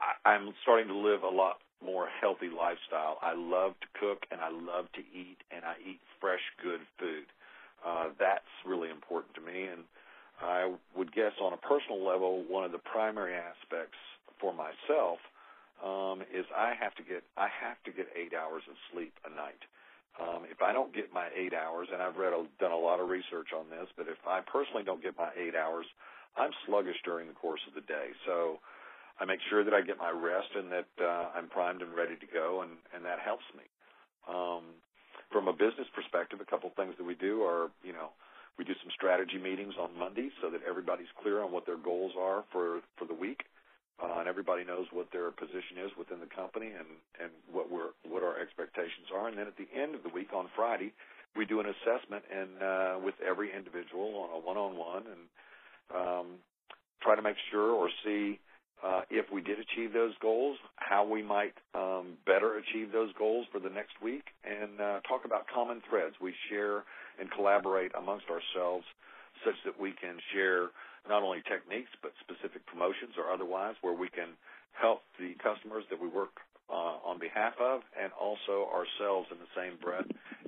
I, 0.03 0.35
I'm 0.35 0.51
starting 0.63 0.89
to 0.89 0.99
live 0.99 1.23
a 1.23 1.31
lot 1.31 1.63
more 1.79 2.09
healthy 2.21 2.51
lifestyle. 2.51 3.23
I 3.23 3.39
love 3.39 3.79
to 3.79 3.89
cook 3.95 4.27
and 4.33 4.41
I 4.41 4.51
love 4.51 4.91
to 4.99 5.03
eat 5.15 5.39
and 5.55 5.63
I 5.63 5.79
eat 5.79 6.01
fresh, 6.19 6.43
good 6.59 6.83
food. 6.99 7.31
Uh, 7.87 8.11
that's 8.19 8.51
really 8.67 8.91
important 8.91 9.39
to 9.39 9.41
me. 9.41 9.71
And 9.71 9.87
I 10.43 10.75
would 10.97 11.15
guess 11.15 11.39
on 11.41 11.53
a 11.53 11.57
personal 11.63 12.03
level, 12.03 12.43
one 12.51 12.65
of 12.65 12.73
the 12.73 12.83
primary 12.83 13.35
aspects 13.39 13.95
for 14.41 14.53
myself 14.53 15.23
um, 15.85 16.23
is 16.35 16.45
I 16.57 16.75
have 16.79 16.95
to 16.97 17.05
get 17.05 17.23
I 17.37 17.49
have 17.49 17.79
to 17.85 17.93
get 17.93 18.09
eight 18.15 18.35
hours 18.35 18.63
of 18.69 18.77
sleep 18.93 19.15
a 19.27 19.31
night. 19.31 19.63
Um, 20.19 20.43
if 20.51 20.63
I 20.63 20.73
don't 20.73 20.91
get 20.91 21.15
my 21.15 21.31
eight 21.31 21.55
hours, 21.55 21.87
and 21.93 22.03
I've 22.03 22.17
read, 22.19 22.35
done 22.59 22.73
a 22.75 22.79
lot 22.79 22.99
of 22.99 23.09
research 23.09 23.55
on 23.55 23.71
this, 23.71 23.87
but 23.97 24.11
if 24.11 24.19
I 24.27 24.43
personally 24.43 24.83
don't 24.83 25.03
get 25.03 25.15
my 25.15 25.31
eight 25.39 25.55
hours, 25.55 25.87
I'm 26.35 26.51
sluggish 26.67 26.99
during 27.05 27.29
the 27.29 27.39
course 27.39 27.63
of 27.69 27.75
the 27.75 27.87
day. 27.87 28.11
So 28.27 28.59
I 29.21 29.25
make 29.25 29.39
sure 29.51 29.63
that 29.63 29.75
I 29.75 29.81
get 29.81 29.99
my 29.99 30.11
rest 30.11 30.51
and 30.55 30.71
that 30.73 30.91
uh, 30.99 31.39
I'm 31.39 31.49
primed 31.49 31.83
and 31.83 31.95
ready 31.95 32.17
to 32.19 32.27
go, 32.27 32.63
and, 32.63 32.73
and 32.95 33.05
that 33.05 33.19
helps 33.23 33.47
me. 33.55 33.63
Um, 34.27 34.75
from 35.31 35.47
a 35.47 35.53
business 35.53 35.87
perspective, 35.95 36.41
a 36.41 36.49
couple 36.51 36.71
things 36.75 36.95
that 36.99 37.05
we 37.05 37.15
do 37.15 37.43
are, 37.43 37.71
you 37.83 37.93
know, 37.93 38.11
we 38.59 38.65
do 38.65 38.75
some 38.83 38.91
strategy 38.95 39.39
meetings 39.39 39.75
on 39.79 39.97
Mondays 39.97 40.33
so 40.43 40.51
that 40.51 40.61
everybody's 40.69 41.11
clear 41.23 41.43
on 41.43 41.53
what 41.53 41.67
their 41.67 41.79
goals 41.79 42.13
are 42.19 42.43
for 42.51 42.81
for 42.99 43.05
the 43.07 43.15
week, 43.15 43.45
everybody 44.29 44.65
knows 44.65 44.87
what 44.93 45.09
their 45.11 45.31
position 45.31 45.81
is 45.81 45.91
within 45.99 46.21
the 46.21 46.29
company 46.29 46.69
and 46.69 47.33
what 47.51 48.23
our 48.23 48.39
expectations 48.39 49.09
are. 49.15 49.29
And 49.29 49.39
then 49.39 49.47
at 49.47 49.57
the 49.57 49.69
end 49.75 49.95
of 49.95 50.03
the 50.03 50.11
week 50.11 50.33
on 50.35 50.47
Friday, 50.55 50.93
we 51.37 51.47
do 51.47 51.61
an 51.61 51.67
assessment 51.67 52.25
and 52.29 52.63
uh, 52.63 52.95
with 53.03 53.15
every 53.27 53.55
individual 53.55 54.29
on 54.29 54.37
a 54.37 54.41
one-on-one 54.45 55.05
and 55.07 55.23
um, 55.95 56.27
try 57.01 57.17
to 57.17 57.23
make 57.23 57.37
sure 57.51 57.73
or 57.73 57.89
see 58.05 58.39
uh, 58.85 59.03
if 59.11 59.27
we 59.33 59.41
did 59.41 59.59
achieve 59.59 59.93
those 59.93 60.13
goals, 60.21 60.57
how 60.77 61.05
we 61.05 61.23
might 61.23 61.55
um, 61.75 62.15
better 62.27 62.59
achieve 62.59 62.93
those 62.93 63.13
goals 63.19 63.47
for 63.51 63.59
the 63.59 63.69
next 63.69 64.01
week, 64.01 64.23
and 64.45 64.81
uh, 64.81 65.01
talk 65.09 65.25
about 65.25 65.47
common 65.53 65.83
threads. 65.89 66.15
We 66.21 66.33
share 66.49 66.85
and 67.19 67.31
collaborate 67.31 67.91
amongst 67.99 68.27
ourselves 68.31 68.85
such 69.45 69.57
that 69.65 69.79
we 69.79 69.93
can 69.97 70.19
share 70.35 70.71
not 71.09 71.23
only 71.23 71.43
techniques 71.49 71.91
but 72.03 72.13
specific 72.21 72.65
promotions 72.67 73.17
or 73.19 73.33
otherwise 73.33 73.75
where 73.83 73.95
we 73.95 74.09
can 74.09 74.37
help 74.77 75.03
the 75.19 75.35
customers 75.43 75.85
that 75.91 76.01
we 76.01 76.09
work 76.09 76.35
uh, 76.71 77.01
on 77.05 77.19
behalf 77.19 77.55
of 77.61 77.81
and 77.97 78.13
also 78.15 78.69
ourselves 78.71 79.29
in 79.33 79.39
the 79.41 79.53
same 79.57 79.79
breath 79.81 80.07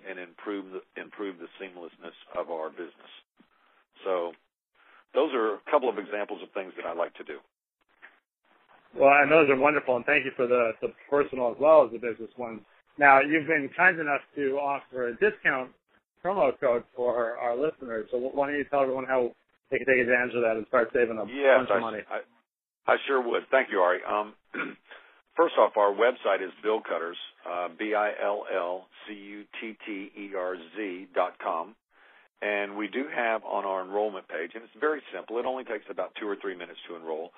and 0.08 0.18
improve 0.18 0.66
the, 0.72 0.82
improve 1.00 1.36
the 1.38 1.48
seamlessness 1.58 2.16
of 2.36 2.50
our 2.50 2.70
business. 2.70 3.12
So 4.04 4.32
those 5.14 5.32
are 5.34 5.54
a 5.56 5.60
couple 5.70 5.88
of 5.88 5.98
examples 5.98 6.42
of 6.42 6.50
things 6.52 6.72
that 6.76 6.86
I 6.86 6.94
like 6.94 7.14
to 7.16 7.24
do. 7.24 7.38
Well, 8.96 9.12
and 9.22 9.30
those 9.30 9.48
are 9.50 9.56
wonderful, 9.56 9.96
and 9.96 10.04
thank 10.04 10.24
you 10.24 10.32
for 10.36 10.46
the, 10.46 10.72
the 10.82 10.92
personal 11.08 11.50
as 11.52 11.56
well 11.60 11.84
as 11.84 11.92
the 11.92 11.98
business 11.98 12.30
ones. 12.36 12.60
Now, 12.98 13.20
you've 13.20 13.46
been 13.46 13.70
kind 13.76 13.98
enough 14.00 14.22
to 14.36 14.58
offer 14.58 15.08
a 15.08 15.12
discount 15.16 15.70
promo 16.24 16.52
code 16.60 16.84
for 16.94 17.36
our 17.38 17.56
listeners. 17.56 18.08
So 18.10 18.18
why 18.18 18.48
don't 18.48 18.58
you 18.58 18.64
tell 18.70 18.82
everyone 18.82 19.06
how 19.06 19.32
they 19.70 19.78
can 19.78 19.86
take 19.86 20.00
advantage 20.00 20.34
of 20.34 20.42
that 20.42 20.56
and 20.56 20.66
start 20.68 20.90
saving 20.92 21.18
a 21.18 21.26
yes, 21.26 21.58
bunch 21.58 21.70
of 21.70 21.80
money? 21.80 22.00
I, 22.10 22.20
I 22.90 22.96
sure 23.06 23.20
would. 23.22 23.42
Thank 23.50 23.70
you, 23.70 23.80
Ari. 23.80 24.00
Um, 24.04 24.34
first 25.36 25.54
off, 25.58 25.76
our 25.76 25.92
website 25.92 26.42
is 26.44 26.50
BillCutterz, 26.64 27.16
uh, 27.48 27.68
B-I-L-L-C-U-T-T-E-R-Z 27.78 28.68
dot 31.14 31.38
com. 31.42 31.76
And 32.42 32.76
we 32.76 32.88
do 32.88 33.04
have 33.14 33.44
on 33.44 33.66
our 33.66 33.84
enrollment 33.84 34.26
page, 34.26 34.52
and 34.54 34.64
it's 34.64 34.72
very 34.80 35.02
simple. 35.14 35.38
It 35.38 35.44
only 35.44 35.64
takes 35.64 35.84
about 35.90 36.14
two 36.18 36.26
or 36.26 36.36
three 36.40 36.56
minutes 36.56 36.80
to 36.88 36.96
enroll 36.96 37.32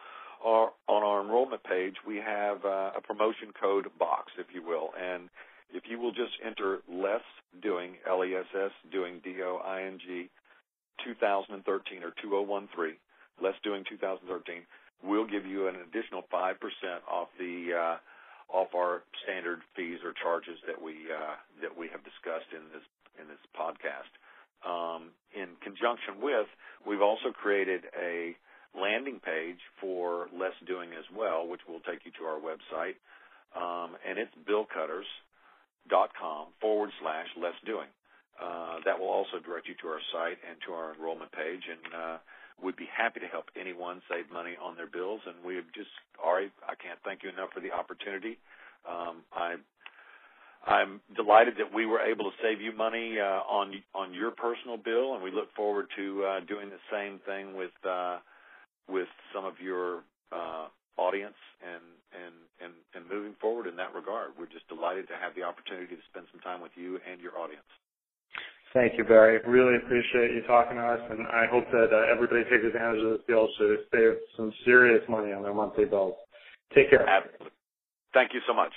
our, 0.44 0.72
on 0.88 1.02
our 1.02 1.22
enrollment 1.22 1.62
page, 1.64 1.94
we 2.06 2.16
have 2.16 2.64
uh, 2.64 2.92
a 2.96 3.00
promotion 3.02 3.52
code 3.60 3.86
box, 3.98 4.32
if 4.38 4.46
you 4.54 4.62
will, 4.62 4.90
and 4.98 5.28
if 5.70 5.84
you 5.88 5.98
will 5.98 6.12
just 6.12 6.32
enter 6.44 6.80
less 6.90 7.24
doing 7.62 7.96
L 8.08 8.24
E 8.24 8.34
S 8.34 8.46
S 8.54 8.72
doing 8.90 9.20
D 9.24 9.36
O 9.42 9.60
I 9.64 9.82
N 9.82 9.98
G 9.98 10.28
2013 11.04 12.02
or 12.02 12.12
2013 12.22 12.96
less 13.40 13.54
doing 13.64 13.84
2013, 13.88 14.62
we'll 15.02 15.26
give 15.26 15.46
you 15.46 15.68
an 15.68 15.76
additional 15.82 16.22
five 16.30 16.60
percent 16.60 17.02
off 17.10 17.28
the 17.38 17.74
uh, 17.74 17.96
off 18.52 18.68
our 18.74 19.02
standard 19.24 19.60
fees 19.74 19.98
or 20.04 20.12
charges 20.22 20.58
that 20.66 20.80
we 20.80 21.08
uh, 21.10 21.36
that 21.60 21.72
we 21.76 21.88
have 21.88 22.04
discussed 22.04 22.50
in 22.52 22.62
this 22.70 22.86
in 23.18 23.26
this 23.26 23.42
podcast. 23.56 24.12
Um, 24.62 25.10
in 25.34 25.58
conjunction 25.58 26.22
with, 26.22 26.46
we've 26.86 27.02
also 27.02 27.34
created 27.34 27.82
a 27.98 28.36
landing 28.78 29.18
page 29.18 29.58
for 29.80 30.28
less 30.30 30.54
doing 30.66 30.90
as 30.94 31.04
well, 31.10 31.48
which 31.48 31.60
will 31.66 31.80
take 31.82 32.06
you 32.06 32.12
to 32.18 32.24
our 32.24 32.38
website. 32.38 32.94
Um, 33.52 33.98
and 34.08 34.18
it's 34.18 34.32
billcutterz.com 34.48 35.02
forward 35.02 35.21
slash 35.88 37.28
less 37.40 37.56
doing. 37.66 37.88
Uh, 38.42 38.80
that 38.84 38.98
will 38.98 39.10
also 39.10 39.38
direct 39.44 39.68
you 39.68 39.74
to 39.80 39.88
our 39.88 40.00
site 40.10 40.38
and 40.48 40.58
to 40.66 40.72
our 40.72 40.94
enrollment 40.94 41.30
page. 41.32 41.62
And 41.68 41.94
uh, 41.94 42.16
we'd 42.62 42.76
be 42.76 42.88
happy 42.90 43.20
to 43.20 43.26
help 43.26 43.46
anyone 43.58 44.02
save 44.10 44.32
money 44.32 44.56
on 44.60 44.74
their 44.74 44.88
bills. 44.88 45.20
And 45.26 45.36
we've 45.44 45.68
just, 45.74 45.92
Ari, 46.22 46.50
I 46.66 46.74
can't 46.74 46.98
thank 47.04 47.22
you 47.22 47.30
enough 47.30 47.50
for 47.54 47.60
the 47.60 47.70
opportunity. 47.70 48.38
Um, 48.88 49.22
I 49.32 49.56
I'm 50.64 51.00
delighted 51.16 51.54
that 51.58 51.74
we 51.74 51.86
were 51.86 52.00
able 52.00 52.24
to 52.30 52.36
save 52.40 52.60
you 52.60 52.72
money 52.72 53.18
uh, 53.18 53.42
on 53.50 53.82
on 53.94 54.14
your 54.14 54.30
personal 54.30 54.76
bill, 54.76 55.14
and 55.14 55.22
we 55.22 55.32
look 55.32 55.52
forward 55.54 55.86
to 55.96 56.24
uh, 56.24 56.40
doing 56.46 56.70
the 56.70 56.78
same 56.90 57.18
thing 57.26 57.56
with 57.56 57.72
uh, 57.88 58.18
with 58.88 59.08
some 59.34 59.44
of 59.44 59.54
your 59.60 60.04
uh, 60.30 60.68
audience 60.96 61.38
and, 61.62 61.84
and, 62.12 62.34
and, 62.60 62.72
and 62.94 63.02
moving 63.08 63.34
forward 63.40 63.66
in 63.66 63.76
that 63.76 63.94
regard. 63.94 64.32
We're 64.38 64.50
just 64.50 64.68
delighted 64.68 65.08
to 65.08 65.16
have 65.16 65.34
the 65.34 65.42
opportunity 65.42 65.94
to 65.96 66.02
spend 66.10 66.26
some 66.32 66.40
time 66.40 66.60
with 66.60 66.72
you 66.76 67.00
and 67.08 67.20
your 67.20 67.38
audience. 67.38 67.66
Thank 68.72 68.96
you, 68.96 69.04
Barry. 69.04 69.40
Really 69.44 69.76
appreciate 69.76 70.32
you 70.32 70.42
talking 70.46 70.76
to 70.76 70.82
us, 70.82 71.00
and 71.10 71.26
I 71.28 71.44
hope 71.44 71.64
that 71.72 71.92
uh, 71.92 72.12
everybody 72.12 72.44
takes 72.44 72.64
advantage 72.64 73.04
of 73.04 73.10
this 73.12 73.24
deal 73.28 73.46
to 73.58 73.76
save 73.92 74.16
some 74.36 74.52
serious 74.64 75.04
money 75.08 75.32
on 75.32 75.42
their 75.42 75.52
monthly 75.52 75.84
bills. 75.84 76.14
Take 76.74 76.88
care. 76.88 77.06
Absolutely. 77.06 77.52
Thank 78.14 78.32
you 78.32 78.40
so 78.46 78.54
much. 78.54 78.72